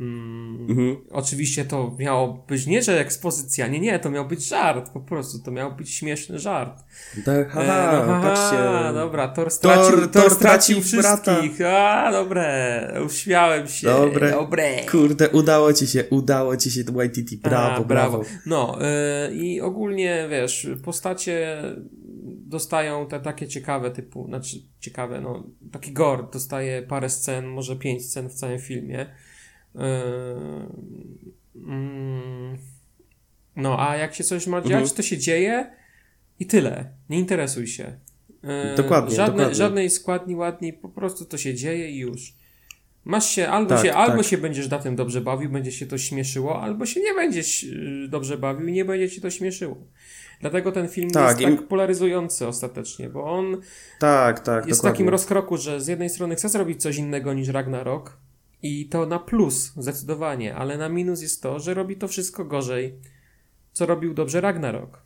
[0.00, 0.96] Mm, mhm.
[1.10, 5.38] Oczywiście to miało być nie, że ekspozycja, nie, nie, to miał być żart, po prostu,
[5.38, 6.84] to miał być śmieszny żart.
[7.24, 8.94] Tak, haha, e, no, patrzcie.
[8.94, 12.04] dobra, Thor stracił, Thor, Thor, stracił wszystkich, brata.
[12.04, 14.30] a, dobre, uśmiałem się, dobre.
[14.30, 14.84] dobre.
[14.90, 18.18] Kurde, udało ci się, udało ci się, YTT, brawo, a, brawo.
[18.18, 18.24] brawo.
[18.46, 18.78] No,
[19.28, 21.62] y, i ogólnie, wiesz, postacie
[22.48, 28.04] dostają te takie ciekawe typu, znaczy ciekawe, no, taki gore, dostaje parę scen, może pięć
[28.04, 29.06] scen w całym filmie,
[33.56, 34.90] No, a jak się coś ma dziać, mhm.
[34.90, 35.70] to się dzieje
[36.40, 36.92] i tyle.
[37.10, 37.98] Nie interesuj się.
[38.42, 39.54] Yy, dokładnie, żadne, dokładnie.
[39.54, 42.34] Żadnej składni ładni, po prostu to się dzieje i już.
[43.04, 44.26] Masz się, albo tak, się, albo tak.
[44.26, 48.08] się będziesz na tym dobrze bawił, będzie się to śmieszyło, albo się nie będziesz y,
[48.08, 49.76] dobrze bawił i nie będzie ci to śmieszyło.
[50.40, 53.60] Dlatego ten film tak, jest tak polaryzujący ostatecznie, bo on
[53.98, 57.48] tak, tak, jest w takim rozkroku, że z jednej strony chce zrobić coś innego niż
[57.48, 58.18] Ragnarok
[58.62, 62.98] i to na plus zdecydowanie, ale na minus jest to, że robi to wszystko gorzej,
[63.72, 65.02] co robił dobrze Ragnarok.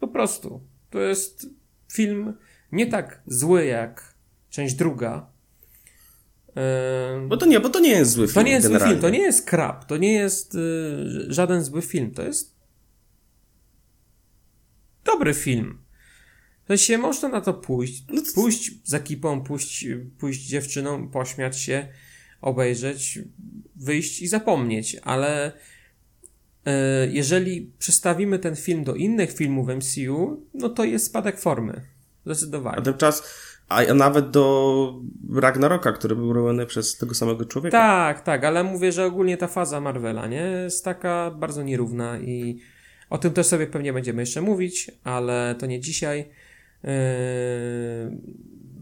[0.00, 0.60] Po prostu.
[0.90, 1.46] To jest
[1.92, 2.34] film
[2.72, 4.14] nie tak zły jak
[4.50, 5.26] część druga,
[7.28, 8.34] bo to nie, bo to nie jest zły film.
[8.34, 8.94] To nie jest generalnie.
[8.94, 12.54] zły film, to nie jest krab, to nie jest y, żaden zły film, to jest
[15.04, 15.78] dobry film.
[16.66, 19.86] To się można na to pójść, no pójść z ekipą, pójść,
[20.18, 21.88] pójść dziewczyną, pośmiać się,
[22.46, 23.18] obejrzeć,
[23.76, 26.70] wyjść i zapomnieć, ale y,
[27.12, 31.80] jeżeli przestawimy ten film do innych filmów MCU, no to jest spadek formy.
[32.24, 32.78] Zdecydowanie.
[32.78, 33.22] A ten czas,
[33.68, 34.94] a nawet do
[35.34, 37.78] Ragnaroka, który był robiony przez tego samego człowieka.
[37.78, 40.42] Tak, tak, ale mówię, że ogólnie ta faza Marvela, nie?
[40.64, 42.60] Jest taka bardzo nierówna i
[43.10, 46.28] o tym też sobie pewnie będziemy jeszcze mówić, ale to nie dzisiaj.
[46.82, 46.90] Yy,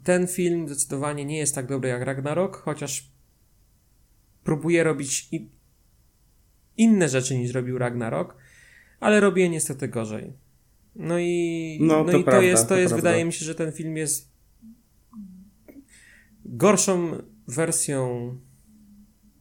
[0.04, 3.13] ten film zdecydowanie nie jest tak dobry jak Ragnarok, chociaż
[4.44, 5.28] próbuje robić
[6.76, 8.36] inne rzeczy niż robił Ragnarok,
[9.00, 10.32] ale robi je niestety gorzej.
[10.96, 13.44] No i, no, no to, i prawda, to jest, to, to jest wydaje mi się,
[13.44, 14.32] że ten film jest
[16.44, 18.30] gorszą wersją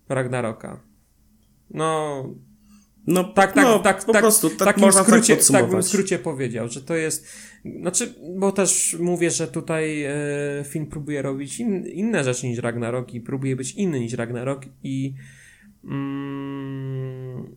[0.10, 0.84] Ragnaroka.
[1.70, 2.24] No.
[3.08, 5.82] No, tak, tak, no, tak, po tak, prostu, tak takim można skrócie, tak, tak bym
[5.82, 7.28] w skrócie powiedział, że to jest,
[7.82, 10.14] znaczy, bo też mówię, że tutaj e,
[10.68, 15.14] film próbuje robić in, inne rzeczy niż Ragnarok i próbuje być inny niż Ragnarok i
[15.84, 17.56] mm,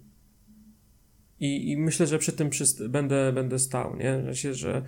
[1.41, 2.51] i, i myślę, że przy tym
[2.89, 4.35] będę, będę stał, nie?
[4.35, 4.83] Że, że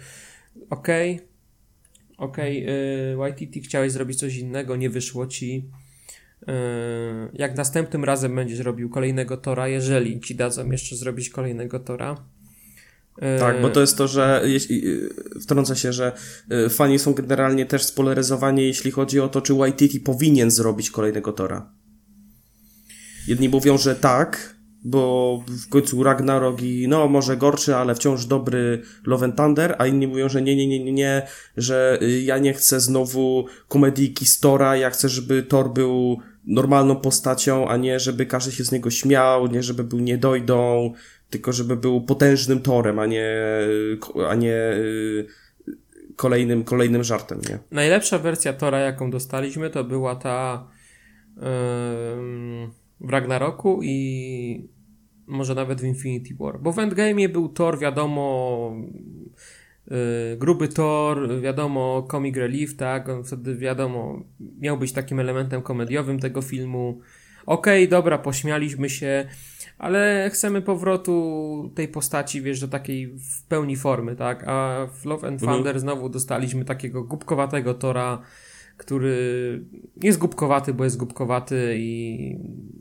[0.71, 1.29] okej, okay,
[2.17, 2.67] okej,
[3.17, 5.71] okay, YTT chciałeś zrobić coś innego, nie wyszło ci.
[6.43, 6.47] Y,
[7.33, 12.17] jak następnym razem będziesz robił kolejnego tora, jeżeli ci dadzą jeszcze zrobić kolejnego tora.
[13.19, 15.11] Y, tak, bo to jest to, że jeśli, y,
[15.41, 16.13] wtrącę się, że
[16.71, 21.73] fani są generalnie też spolaryzowani, jeśli chodzi o to, czy YTT powinien zrobić kolejnego tora.
[23.27, 28.83] Jedni mówią, że tak, bo w końcu Ragnarok i no może gorszy, ale wciąż dobry
[29.07, 31.27] Love and Thunder, a inni mówią, że nie, nie, nie, nie, nie,
[31.57, 37.69] że y, ja nie chcę znowu komedii Stora, ja chcę, żeby Thor był normalną postacią,
[37.69, 40.93] a nie żeby każdy się z niego śmiał, nie żeby był niedojdą,
[41.31, 43.37] tylko żeby był potężnym Torem, a nie,
[44.29, 45.27] a nie y,
[46.17, 47.59] kolejnym, kolejnym żartem, nie?
[47.71, 50.69] Najlepsza wersja Tora, jaką dostaliśmy, to była ta
[51.37, 51.43] yy,
[53.01, 54.69] w Ragnaroku i
[55.27, 56.61] może nawet w Infinity War.
[56.61, 58.73] Bo w Endgame był Thor, wiadomo,
[59.87, 59.97] yy,
[60.37, 63.09] gruby Thor, wiadomo, comic relief, tak?
[63.09, 64.23] On wtedy, wiadomo,
[64.61, 67.01] miał być takim elementem komediowym tego filmu.
[67.47, 69.29] Okej, okay, dobra, pośmialiśmy się,
[69.79, 74.45] ale chcemy powrotu tej postaci, wiesz, do takiej w pełni formy, tak?
[74.47, 75.57] A w Love and mhm.
[75.57, 75.81] Thunder mhm.
[75.81, 78.23] znowu dostaliśmy takiego głupkowatego Tora,
[78.79, 79.15] który
[80.03, 82.31] jest głupkowaty, bo jest głupkowaty i,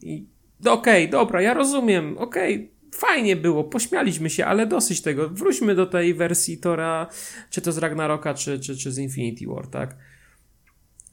[0.02, 0.28] i
[0.64, 5.30] no okej, okay, dobra, ja rozumiem, okej, okay, fajnie było, pośmialiśmy się, ale dosyć tego.
[5.30, 7.08] Wróćmy do tej wersji Tora,
[7.50, 9.98] czy to z Ragnaroka, czy, czy, czy z Infinity War, tak?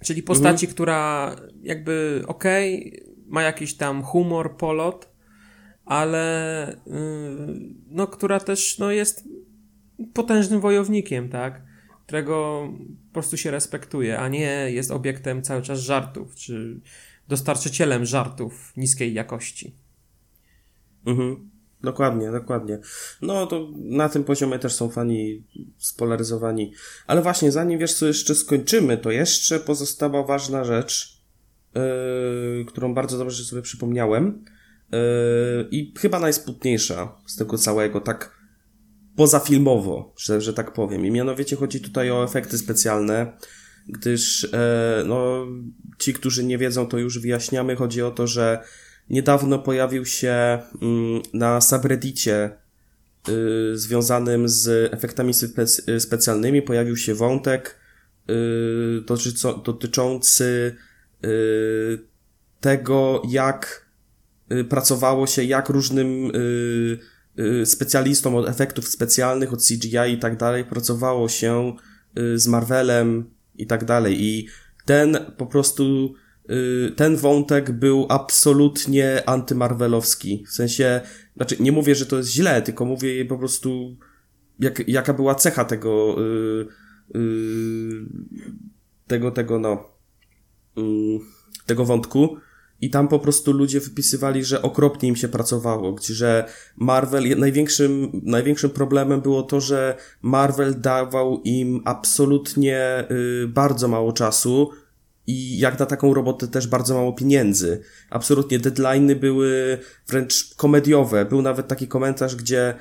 [0.05, 0.75] Czyli postaci, mhm.
[0.75, 5.09] która jakby okej, okay, ma jakiś tam humor, polot,
[5.85, 6.95] ale yy,
[7.91, 9.29] no, która też no, jest
[10.13, 11.63] potężnym wojownikiem, tak?
[12.07, 12.69] Którego
[13.09, 16.81] po prostu się respektuje, a nie jest obiektem cały czas żartów, czy
[17.29, 19.75] dostarczycielem żartów niskiej jakości.
[21.07, 21.51] Mhm.
[21.83, 22.79] Dokładnie, dokładnie.
[23.23, 25.43] No to na tym poziomie też są fani
[25.79, 26.73] spolaryzowani.
[27.07, 31.21] Ale właśnie, zanim wiesz, co jeszcze skończymy, to jeszcze pozostała ważna rzecz,
[31.75, 34.45] yy, którą bardzo dobrze sobie przypomniałem.
[34.93, 34.99] Yy,
[35.71, 38.44] I chyba najsmutniejsza z tego całego, tak
[39.17, 41.07] pozafilmowo, że, że tak powiem.
[41.07, 43.33] I mianowicie chodzi tutaj o efekty specjalne
[43.89, 45.47] gdyż e, no,
[45.99, 47.77] ci, którzy nie wiedzą, to już wyjaśniamy.
[47.77, 48.65] Chodzi o to, że
[49.11, 52.51] niedawno pojawił się mm, na subreddicie
[53.29, 57.81] y, związanym z efektami spe- specjalnymi, pojawił się wątek
[58.31, 58.35] y,
[59.65, 60.77] dotyczący
[61.25, 61.99] y,
[62.61, 63.91] tego, jak
[64.53, 70.37] y, pracowało się, jak różnym y, y, specjalistom od efektów specjalnych, od CGI i tak
[70.37, 71.77] dalej, pracowało się
[72.35, 74.25] z Marvelem, i tak dalej.
[74.25, 74.49] I
[74.85, 76.15] ten po prostu
[76.51, 80.45] y, ten wątek był absolutnie antymarvelowski.
[80.49, 81.01] W sensie,
[81.37, 83.97] znaczy nie mówię, że to jest źle, tylko mówię po prostu
[84.61, 86.67] jak, jaka była cecha tego yy,
[87.15, 88.07] yy,
[89.07, 89.89] tego, tego no
[90.77, 91.21] yy,
[91.67, 92.37] tego wątku
[92.85, 96.45] i tam po prostu ludzie wypisywali, że okropnie im się pracowało, gdzie, że
[96.77, 104.71] Marvel, największym, największym problemem było to, że Marvel dawał im absolutnie y, bardzo mało czasu
[105.27, 107.81] i jak na taką robotę też bardzo mało pieniędzy.
[108.11, 109.79] Absolutnie deadlines były
[110.09, 111.25] wręcz komediowe.
[111.25, 112.75] Był nawet taki komentarz, gdzie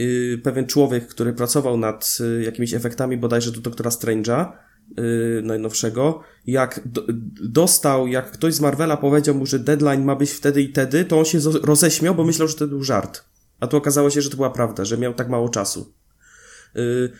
[0.00, 4.52] y, pewien człowiek, który pracował nad y, jakimiś efektami bodajże do Doktora Strange'a,
[4.96, 7.04] yy, najnowszego, jak do,
[7.42, 11.18] dostał, jak ktoś z Marvela powiedział mu, że deadline ma być wtedy i wtedy, to
[11.18, 13.24] on się roześmiał, bo myślał, że to był żart.
[13.60, 15.94] A tu okazało się, że to była prawda, że miał tak mało czasu.
[16.74, 17.12] Yy,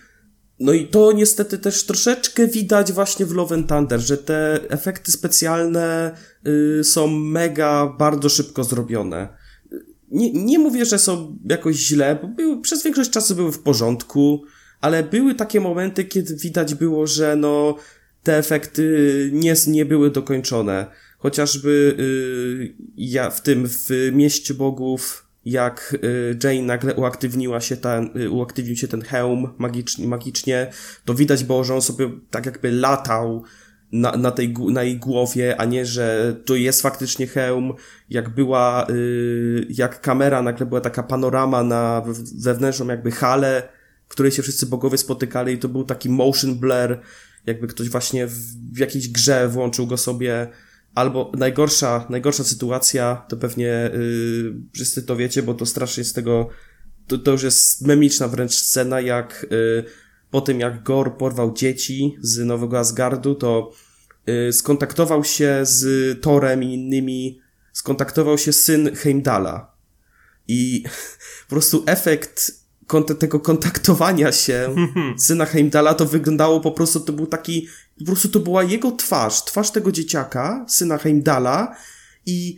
[0.60, 5.12] no i to niestety też troszeczkę widać właśnie w Love and Thunder, że te efekty
[5.12, 9.28] specjalne yy, są mega, bardzo szybko zrobione.
[10.10, 14.44] Nie, nie mówię, że są jakoś źle, bo przez większość czasu były w porządku
[14.80, 17.76] ale były takie momenty, kiedy widać było, że no,
[18.22, 20.86] te efekty nie, nie były dokończone.
[21.18, 28.10] Chociażby yy, ja w tym, w Mieście Bogów, jak y, Jane nagle uaktywniła się ten,
[28.16, 30.70] y, uaktywnił się ten hełm magicznie, magicznie,
[31.04, 33.42] to widać było, że on sobie tak jakby latał
[33.92, 37.74] na, na, tej, na jej głowie, a nie, że to jest faktycznie hełm,
[38.10, 43.68] jak była, y, jak kamera nagle była taka panorama na zewnętrzną jakby halę,
[44.10, 47.00] w której się wszyscy bogowie spotykali i to był taki motion blur,
[47.46, 48.26] jakby ktoś właśnie
[48.72, 50.48] w jakiejś grze włączył go sobie,
[50.94, 56.48] albo najgorsza, najgorsza sytuacja, to pewnie yy, wszyscy to wiecie, bo to strasznie z tego,
[57.06, 59.84] to, to już jest memiczna wręcz scena, jak yy,
[60.30, 63.72] po tym jak Gor porwał dzieci z Nowego Asgardu, to
[64.26, 67.40] yy, skontaktował się z Torem i innymi,
[67.72, 69.72] skontaktował się syn Heimdala.
[70.48, 70.84] I
[71.48, 72.59] po prostu efekt
[73.18, 74.74] tego kontaktowania się
[75.18, 77.68] syna Heimdala to wyglądało po prostu, to był taki,
[77.98, 81.76] po prostu to była jego twarz, twarz tego dzieciaka, syna Heimdala
[82.26, 82.56] i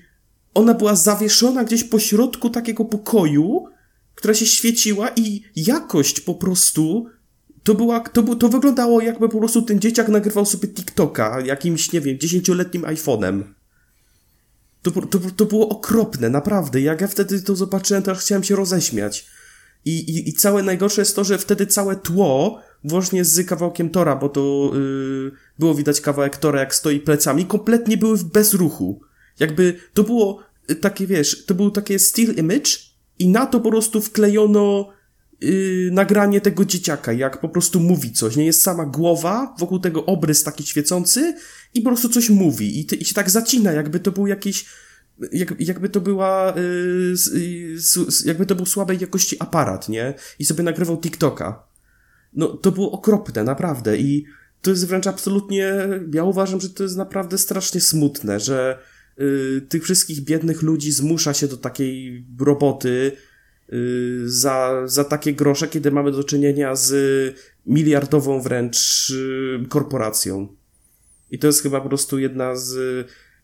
[0.55, 3.65] ona była zawieszona gdzieś po środku takiego pokoju,
[4.15, 7.07] która się świeciła i jakość po prostu
[7.63, 12.01] to była, to, to wyglądało jakby po prostu ten dzieciak nagrywał sobie TikToka jakimś, nie
[12.01, 13.43] wiem, dziesięcioletnim iPhone'em.
[14.83, 16.81] To, to, to było okropne, naprawdę.
[16.81, 19.27] Jak ja wtedy to zobaczyłem, to chciałem się roześmiać.
[19.85, 24.17] I, i, I całe najgorsze jest to, że wtedy całe tło, właśnie z kawałkiem Tora,
[24.17, 29.01] bo to yy, było widać kawałek Tora, jak stoi plecami, kompletnie były w bezruchu.
[29.41, 32.71] Jakby to było y, takie, wiesz, to był takie still image
[33.19, 34.89] i na to po prostu wklejono
[35.41, 38.37] yy, nagranie tego dzieciaka, jak po prostu mówi coś.
[38.37, 41.35] Nie jest sama głowa, wokół tego obrys taki świecący
[41.75, 42.81] i po prostu coś mówi.
[42.81, 44.67] I, i się tak zacina, jakby to był jakiś
[45.33, 47.77] jak, jakby to była, yy,
[48.25, 50.15] jakby to był słabej jakości aparat, nie?
[50.39, 51.63] I sobie nagrywał TikToka.
[52.33, 53.99] No, to było okropne, naprawdę.
[53.99, 54.25] I
[54.63, 55.75] to jest wręcz absolutnie,
[56.13, 58.79] ja uważam, że to jest naprawdę strasznie smutne, że
[59.19, 63.13] yy, tych wszystkich biednych ludzi zmusza się do takiej roboty
[63.69, 66.95] yy, za, za takie grosze, kiedy mamy do czynienia z
[67.67, 70.49] miliardową wręcz yy, korporacją.
[71.31, 72.77] I to jest chyba po prostu jedna z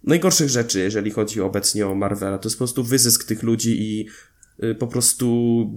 [0.05, 2.38] najgorszych rzeczy, jeżeli chodzi obecnie o Marvela.
[2.38, 4.09] To jest po prostu wyzysk tych ludzi i
[4.64, 5.26] y, po prostu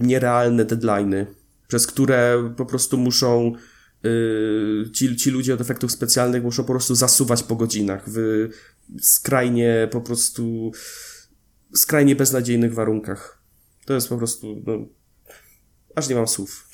[0.01, 1.28] nierealne deadlines,
[1.67, 3.53] przez które po prostu muszą
[4.05, 8.49] y, ci, ci ludzie od efektów specjalnych muszą po prostu zasuwać po godzinach w
[9.01, 10.72] skrajnie po prostu
[11.76, 13.43] skrajnie beznadziejnych warunkach.
[13.86, 14.74] To jest po prostu, no,
[15.95, 16.69] aż nie mam słów.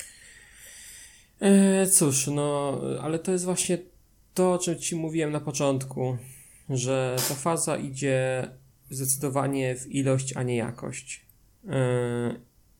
[1.40, 3.78] E, cóż, no, ale to jest właśnie
[4.34, 6.18] to, o czym ci mówiłem na początku
[6.70, 8.48] że ta faza idzie
[8.90, 11.26] zdecydowanie w ilość, a nie jakość.
[11.64, 11.72] Yy,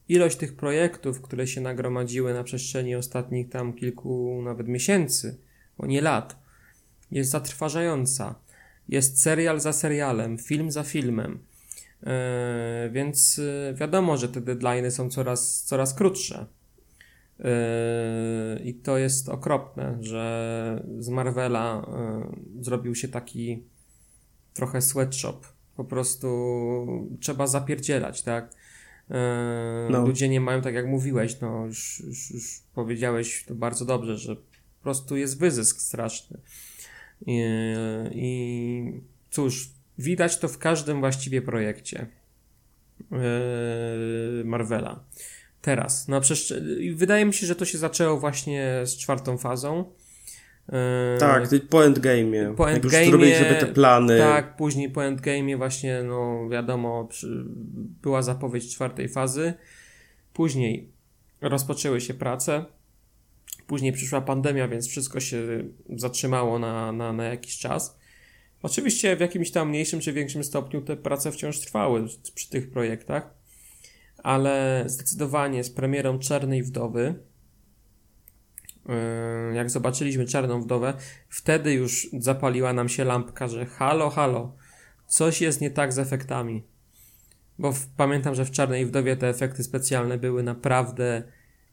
[0.08, 5.38] ilość tych projektów, które się nagromadziły na przestrzeni ostatnich tam kilku nawet miesięcy,
[5.78, 6.36] bo nie lat,
[7.10, 8.34] jest zatrważająca.
[8.88, 11.38] Jest serial za serialem, film za filmem.
[12.02, 12.10] Yy,
[12.90, 16.46] więc yy, wiadomo, że te deadlines są coraz, coraz krótsze.
[18.64, 21.86] I to jest okropne, że z Marvela
[22.60, 23.62] zrobił się taki
[24.58, 25.40] trochę sweatshop.
[25.76, 26.28] Po prostu
[27.20, 28.54] trzeba zapierdzielać, tak?
[29.10, 29.16] Yy,
[29.90, 30.06] no.
[30.06, 34.36] Ludzie nie mają, tak jak mówiłeś, no już, już, już, powiedziałeś to bardzo dobrze, że
[34.36, 36.38] po prostu jest wyzysk straszny.
[37.26, 37.42] I,
[38.12, 39.00] i
[39.30, 42.06] cóż, widać to w każdym właściwie projekcie
[43.10, 45.04] yy, Marvela.
[45.62, 49.84] Teraz, na przestrzeni, wydaje mi się, że to się zaczęło właśnie z czwartą fazą,
[51.18, 52.54] tak, po endgame'ie.
[52.54, 53.08] Po endgame'ie.
[53.08, 54.18] zrobili sobie te plany.
[54.18, 57.44] Tak, później po endgame'ie właśnie, no wiadomo, przy,
[58.02, 59.54] była zapowiedź czwartej fazy.
[60.32, 60.92] Później
[61.40, 62.64] rozpoczęły się prace.
[63.66, 65.38] Później przyszła pandemia, więc wszystko się
[65.96, 67.98] zatrzymało na, na, na jakiś czas.
[68.62, 73.34] Oczywiście w jakimś tam mniejszym czy większym stopniu te prace wciąż trwały przy tych projektach,
[74.22, 77.14] ale zdecydowanie z premierą Czarnej Wdowy, yy,
[79.54, 80.94] jak zobaczyliśmy Czarną Wdowę,
[81.28, 84.52] wtedy już zapaliła nam się lampka, że halo, halo,
[85.06, 86.64] coś jest nie tak z efektami.
[87.58, 91.22] Bo w, pamiętam, że w Czarnej Wdowie te efekty specjalne były naprawdę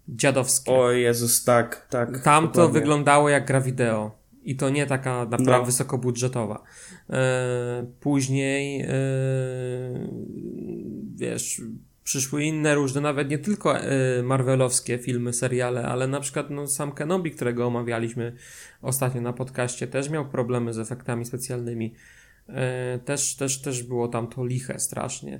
[0.07, 0.72] dziadowskie.
[0.72, 2.20] O Jezus, tak, tak.
[2.24, 4.18] Tam to wyglądało jak gra wideo.
[4.43, 5.66] I to nie taka naprawdę no.
[5.66, 6.63] wysokobudżetowa.
[7.09, 8.89] E, później, e,
[11.16, 11.61] wiesz,
[12.06, 16.91] przyszły inne różne, nawet nie tylko e, marvelowskie filmy, seriale, ale na przykład no, sam
[16.91, 18.36] Kenobi, którego omawialiśmy
[18.82, 21.93] ostatnio na podcaście, też miał problemy z efektami specjalnymi.
[22.49, 25.39] E, też, też, też było tam to liche strasznie.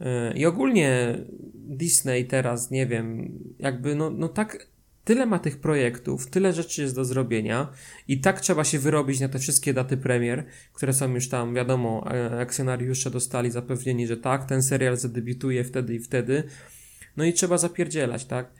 [0.00, 1.18] E, I ogólnie
[1.54, 4.66] Disney teraz, nie wiem, jakby no, no tak
[5.04, 7.72] tyle ma tych projektów, tyle rzeczy jest do zrobienia
[8.08, 12.04] i tak trzeba się wyrobić na te wszystkie daty premier, które są już tam, wiadomo,
[12.14, 16.42] e, akcjonariusze dostali zapewnieni, że tak, ten serial zadebiutuje wtedy i wtedy.
[17.16, 18.52] No i trzeba zapierdzielać, tak?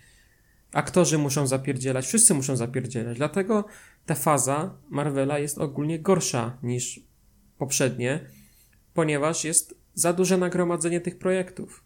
[0.73, 3.17] Aktorzy muszą zapierdzielać, wszyscy muszą zapierdzielać.
[3.17, 3.65] Dlatego
[4.07, 7.01] ta faza Marvela jest ogólnie gorsza niż
[7.59, 8.21] poprzednie,
[8.95, 11.82] ponieważ jest za duże nagromadzenie tych projektów.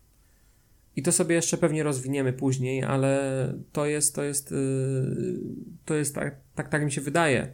[0.97, 5.39] I to sobie jeszcze pewnie rozwiniemy później, ale to jest, to jest, yy,
[5.85, 7.53] to jest tak, tak, tak mi się wydaje,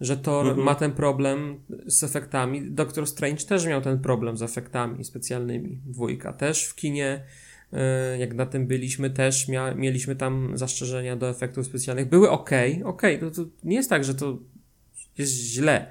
[0.00, 0.64] że Thor mhm.
[0.64, 2.70] ma ten problem z efektami.
[2.70, 5.80] Doctor Strange też miał ten problem z efektami specjalnymi.
[5.86, 7.24] Dwójka też w kinie,
[7.72, 7.78] yy,
[8.18, 12.08] jak na tym byliśmy, też mia, mieliśmy tam zastrzeżenia do efektów specjalnych.
[12.08, 12.50] Były ok,
[12.84, 14.38] ok, to, to nie jest tak, że to
[15.18, 15.86] jest źle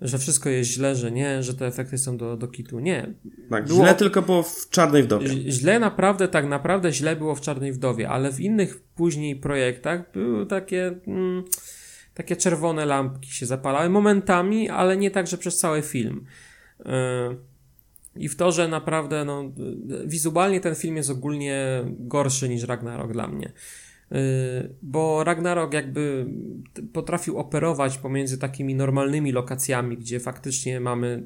[0.00, 2.80] że wszystko jest źle, że nie, że te efekty są do, do kitu.
[2.80, 3.14] Nie.
[3.50, 5.28] Tak, było, źle tylko było w Czarnej Wdowie.
[5.28, 10.46] Źle naprawdę, tak naprawdę źle było w Czarnej Wdowie, ale w innych później projektach były
[10.46, 11.44] takie, mm,
[12.14, 16.24] takie czerwone lampki się zapalały momentami, ale nie tak, że przez cały film.
[16.78, 16.92] Yy,
[18.16, 19.52] I w to, że naprawdę, no,
[20.04, 23.52] wizualnie ten film jest ogólnie gorszy niż Ragnarok dla mnie.
[24.12, 24.16] Y,
[24.82, 26.26] bo Ragnarok jakby
[26.92, 31.22] potrafił operować pomiędzy takimi normalnymi lokacjami, gdzie faktycznie mamy,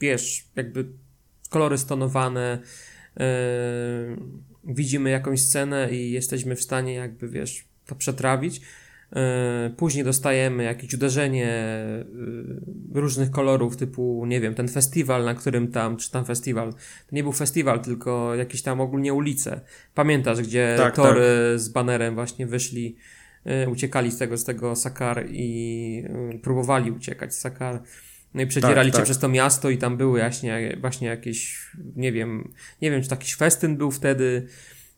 [0.00, 0.86] wiesz, jakby
[1.50, 2.58] kolory stonowane,
[3.16, 3.24] yy,
[4.64, 8.60] widzimy jakąś scenę i jesteśmy w stanie jakby, wiesz, to przetrawić.
[9.16, 11.48] E, później dostajemy jakieś uderzenie
[12.94, 16.78] różnych kolorów, typu, nie wiem, ten festiwal, na którym tam, czy tam festiwal, to
[17.12, 19.60] nie był festiwal, tylko jakieś tam ogólnie ulice.
[19.94, 21.20] Pamiętasz, gdzie tak, tory
[21.52, 21.60] tak.
[21.60, 22.96] z banerem właśnie wyszli,
[23.44, 26.04] e, uciekali z tego, z tego Sakar i
[26.42, 27.82] próbowali uciekać z Sakar.
[28.34, 29.04] No i przedzierali tak, się tak.
[29.04, 33.34] przez to miasto i tam były właśnie, właśnie jakieś, nie wiem, nie wiem, czy jakiś
[33.34, 34.48] festyn był wtedy,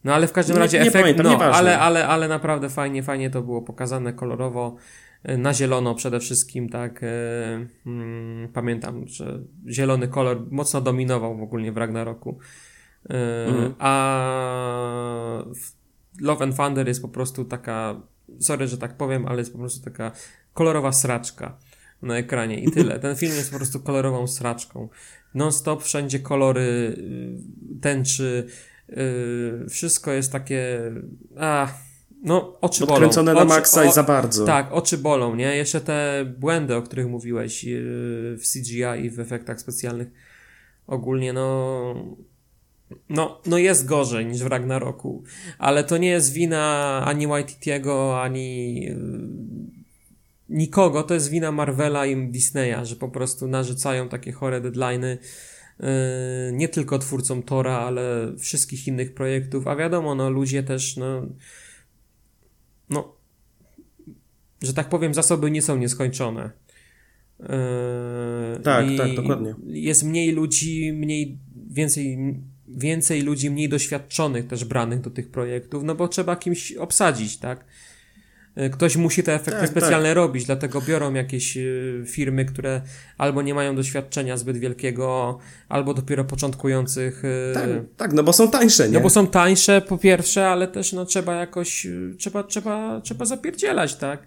[0.05, 3.31] no ale w każdym razie nie, efekt, pamiętam, no, ale, ale, ale naprawdę fajnie, fajnie
[3.31, 4.77] to było pokazane kolorowo,
[5.25, 7.03] na zielono przede wszystkim, tak.
[7.03, 7.07] E,
[7.87, 12.39] mm, pamiętam, że zielony kolor mocno dominował w ogóle w Ragnaroku.
[13.11, 13.75] E, mhm.
[13.79, 15.45] A
[16.21, 18.03] Love and Thunder jest po prostu taka,
[18.41, 20.13] sorry, że tak powiem, ale jest po prostu taka
[20.55, 21.59] kolorowa sraczka
[22.03, 22.99] na ekranie i tyle.
[22.99, 24.89] Ten film jest po prostu kolorową sraczką.
[25.35, 28.47] Non-stop wszędzie kolory y, tęczy,
[28.89, 30.93] Yy, wszystko jest takie.
[31.37, 31.69] A,
[32.27, 32.95] no, oczy bolą.
[32.95, 34.47] Odkręcone na maksa i za bardzo.
[34.47, 35.57] Tak, oczy bolą, nie?
[35.57, 37.81] Jeszcze te błędy, o których mówiłeś yy,
[38.37, 40.09] w CGI i w efektach specjalnych.
[40.87, 41.95] Ogólnie, no.
[43.09, 45.23] No, no jest gorzej niż w Ragnaroku,
[45.59, 48.97] ale to nie jest wina ani Waititiego, ani yy,
[50.49, 55.17] nikogo, to jest wina Marvela i Disneya, że po prostu narzucają takie chore deadline'y
[55.81, 61.27] Yy, nie tylko twórcom Tora, ale wszystkich innych projektów, a wiadomo, no ludzie też, no,
[62.91, 63.17] no
[64.63, 66.51] że tak powiem, zasoby nie są nieskończone.
[67.41, 67.47] Yy,
[68.63, 69.55] tak, tak, dokładnie.
[69.67, 71.39] Jest mniej ludzi, mniej,
[71.71, 72.19] więcej,
[72.69, 77.65] więcej ludzi mniej doświadczonych też branych do tych projektów, no bo trzeba kimś obsadzić, tak?
[78.57, 80.17] E, ktoś musi te efekty tak, specjalne tak.
[80.17, 81.63] robić, dlatego biorą jakieś e,
[82.07, 82.83] firmy, które
[83.19, 85.39] albo nie mają doświadczenia zbyt wielkiego,
[85.69, 87.23] albo dopiero początkujących.
[87.25, 88.95] E, tak, tak no bo są tańsze, nie?
[88.95, 91.87] No bo są tańsze po pierwsze, ale też no trzeba jakoś,
[92.19, 94.23] trzeba, trzeba, trzeba zapierdzielać, tak?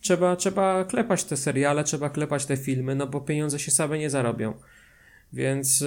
[0.00, 4.10] Trzeba, trzeba klepać te seriale, trzeba klepać te filmy, no bo pieniądze się same nie
[4.10, 4.54] zarobią.
[5.32, 5.84] Więc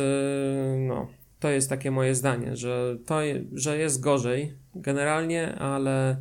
[0.77, 1.07] no,
[1.39, 3.19] to jest takie moje zdanie, że to,
[3.53, 6.17] że jest gorzej generalnie, ale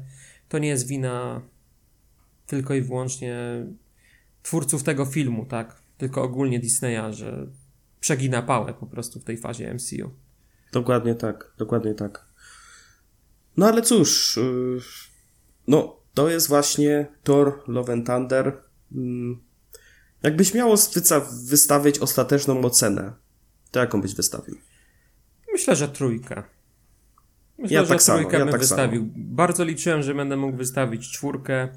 [0.49, 1.43] to nie jest wina
[2.47, 3.37] tylko i wyłącznie
[4.43, 5.83] twórców tego filmu, tak?
[5.99, 7.47] Tylko ogólnie Disneya, że
[8.01, 10.11] przegina pałę po prostu w tej fazie MCU.
[10.73, 12.27] Dokładnie tak, dokładnie tak.
[13.57, 14.81] No ale cóż, yy,
[15.69, 18.63] no to jest właśnie Thor Love and Thunder.
[18.93, 19.37] Yy,
[20.23, 20.77] jakbyś miało
[21.45, 23.13] wystawić ostateczną ocenę,
[23.71, 24.57] to jaką byś wystawił?
[25.53, 26.43] Myślę, że trójkę.
[27.59, 29.01] Myślę, ja że tak trójkę samo, ja bym tak wystawił.
[29.03, 29.13] Samo.
[29.17, 31.69] Bardzo liczyłem, że będę mógł wystawić czwórkę,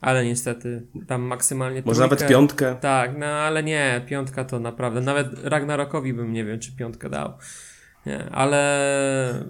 [0.00, 2.14] ale niestety tam maksymalnie Może trójkę.
[2.16, 2.76] nawet piątkę?
[2.80, 7.32] Tak, no ale nie, piątka to naprawdę, nawet Ragnarokowi bym nie wiem, czy piątkę dał.
[8.06, 9.44] Nie, ale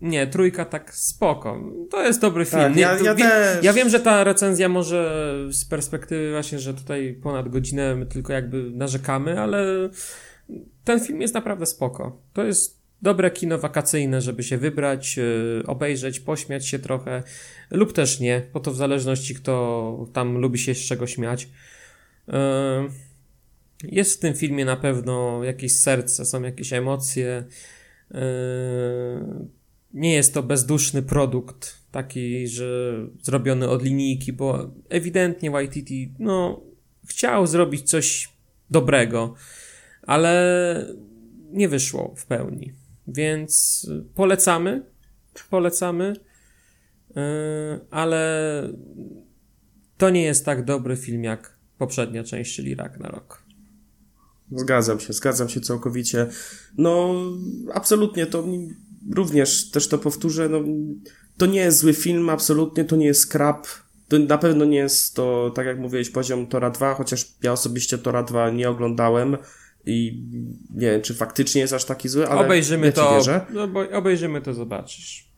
[0.00, 1.60] nie, trójka tak spoko.
[1.90, 2.62] To jest dobry film.
[2.62, 3.64] Tak, ja, ja, też.
[3.64, 8.32] ja wiem, że ta recenzja może z perspektywy właśnie, że tutaj ponad godzinę my tylko
[8.32, 9.64] jakby narzekamy, ale
[10.84, 12.18] ten film jest naprawdę spoko.
[12.32, 17.22] To jest dobre kino wakacyjne, żeby się wybrać, yy, obejrzeć, pośmiać się trochę,
[17.70, 21.48] lub też nie, bo to w zależności kto tam lubi się z czego śmiać.
[22.28, 22.34] Yy,
[23.84, 27.44] jest w tym filmie na pewno jakieś serce, są jakieś emocje.
[28.10, 28.20] Yy,
[29.94, 36.60] nie jest to bezduszny produkt, taki, że zrobiony od linijki, bo ewidentnie YTT, no,
[37.08, 38.28] chciał zrobić coś
[38.70, 39.34] dobrego,
[40.02, 40.86] ale
[41.52, 42.81] nie wyszło w pełni.
[43.08, 44.82] Więc polecamy,
[45.50, 46.12] polecamy,
[47.16, 47.22] yy,
[47.90, 48.68] ale
[49.96, 53.42] to nie jest tak dobry film jak poprzednia część, czyli Ragnarok.
[54.56, 56.26] Zgadzam się, zgadzam się całkowicie.
[56.78, 57.14] No,
[57.74, 58.44] absolutnie to
[59.14, 60.60] również też to powtórzę, no,
[61.36, 63.66] to nie jest zły film, absolutnie to nie jest krap.
[64.08, 67.98] To na pewno nie jest to, tak jak mówiłeś, poziom Tora 2, chociaż ja osobiście
[67.98, 69.36] Tora 2 nie oglądałem
[69.86, 70.24] i
[70.74, 73.46] nie wiem, czy faktycznie jest aż taki zły, ale obejrzymy ja to, wierzę.
[73.50, 75.24] No, bo obejrzymy to, zobaczysz.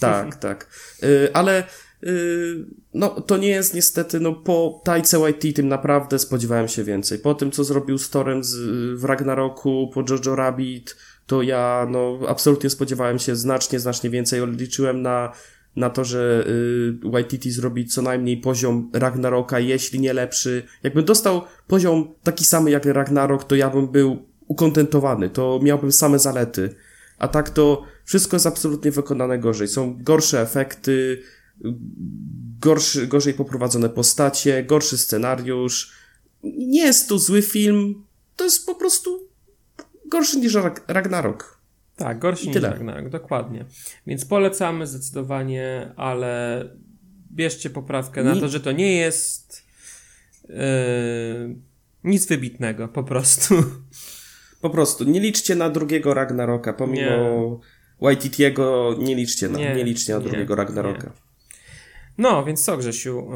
[0.00, 0.68] Tak, tak.
[1.02, 1.64] Y, ale
[2.04, 7.18] y, no, to nie jest niestety, no, po Tajce YT tym naprawdę spodziewałem się więcej.
[7.18, 8.56] Po tym, co zrobił z Torem z,
[9.00, 10.96] w Ragnaroku, po Jojo Rabbit,
[11.26, 14.46] to ja, no, absolutnie spodziewałem się znacznie, znacznie więcej.
[14.46, 15.32] Liczyłem na
[15.78, 16.46] na to, że
[17.04, 20.62] y, YTT zrobi co najmniej poziom Ragnaroka, jeśli nie lepszy.
[20.82, 26.18] Jakbym dostał poziom taki sam jak Ragnarok, to ja bym był ukontentowany, to miałbym same
[26.18, 26.74] zalety.
[27.18, 29.68] A tak to wszystko jest absolutnie wykonane gorzej.
[29.68, 31.22] Są gorsze efekty,
[32.60, 35.92] gorszy, gorzej poprowadzone postacie, gorszy scenariusz.
[36.42, 38.04] Nie jest to zły film,
[38.36, 39.28] to jest po prostu
[40.06, 40.56] gorszy niż
[40.88, 41.57] Ragnarok.
[41.98, 43.64] Tak, gorszy niż Ragnarok, dokładnie.
[44.06, 46.64] Więc polecamy zdecydowanie, ale
[47.32, 49.66] bierzcie poprawkę na to, że to nie jest
[50.48, 50.56] yy,
[52.04, 53.54] nic wybitnego, po prostu.
[54.60, 57.60] Po prostu, nie liczcie na drugiego Ragnaroka, pomimo
[58.00, 61.12] Waititiego, nie liczcie na, nie, nie liczcie na drugiego Ragnaroka.
[62.18, 63.28] No, więc co Grzesiu,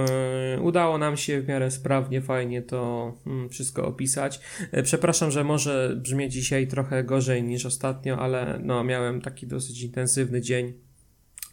[0.55, 4.41] yy, udało nam się w miarę sprawnie, fajnie to yy, wszystko opisać.
[4.73, 9.83] Yy, przepraszam, że może brzmi dzisiaj trochę gorzej niż ostatnio, ale no, miałem taki dosyć
[9.83, 10.73] intensywny dzień.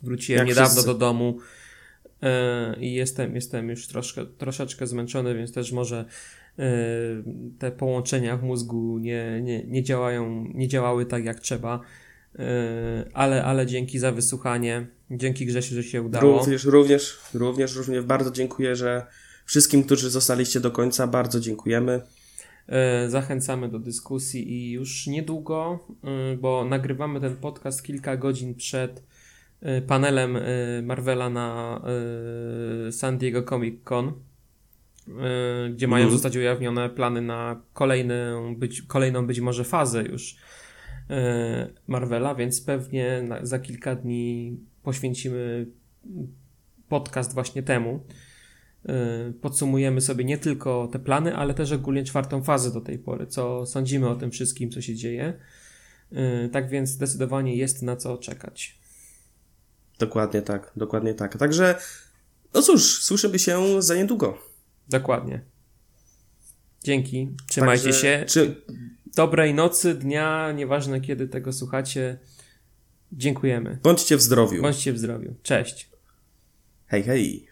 [0.03, 0.88] Wróciłem Jak niedawno wszyscy.
[0.88, 1.38] do domu
[2.22, 2.30] yy,
[2.80, 6.06] i jestem, jestem już troszkę, troszeczkę zmęczony, więc też może
[6.57, 6.65] yy,
[7.60, 11.81] te połączenia w mózgu nie, nie, nie działają, nie działały tak jak trzeba.
[12.35, 12.43] Yy,
[13.14, 14.88] ale, ale dzięki za wysłuchanie.
[15.11, 16.39] Dzięki Grzesiu, że się udało.
[16.39, 19.06] Również, również, również, również bardzo dziękuję, że
[19.45, 22.01] wszystkim, którzy zostaliście do końca, bardzo dziękujemy.
[22.68, 29.03] Yy, zachęcamy do dyskusji i już niedługo, yy, bo nagrywamy ten podcast kilka godzin przed
[29.88, 30.38] panelem
[30.84, 31.81] Marvela na
[32.91, 34.14] San Diego Comic Con,
[35.73, 36.14] gdzie mają mm.
[36.14, 40.35] zostać ujawnione plany na kolejną być, kolejną być może fazę już
[41.88, 45.68] Marvela, więc pewnie za kilka dni poświęcimy
[46.90, 47.99] podcast właśnie temu.
[48.86, 53.27] E, podsumujemy sobie nie tylko te plany, ale też ogólnie czwartą fazę do tej pory,
[53.27, 55.34] co sądzimy o tym wszystkim, co się dzieje.
[56.11, 58.80] E, tak więc zdecydowanie jest na co czekać.
[59.99, 61.38] Dokładnie tak, dokładnie tak.
[61.38, 61.76] Także,
[62.53, 64.38] no cóż, słyszymy się za niedługo.
[64.90, 65.41] Dokładnie.
[66.84, 68.23] Dzięki, trzymajcie Także, się.
[68.27, 68.61] Czy
[69.20, 72.18] dobrej nocy, dnia, nieważne kiedy tego słuchacie.
[73.12, 73.80] Dziękujemy.
[73.84, 74.62] Bądźcie w zdrowiu.
[74.62, 75.36] Bądźcie w zdrowiu.
[75.44, 75.90] Cześć.
[76.88, 77.49] Hej, hej.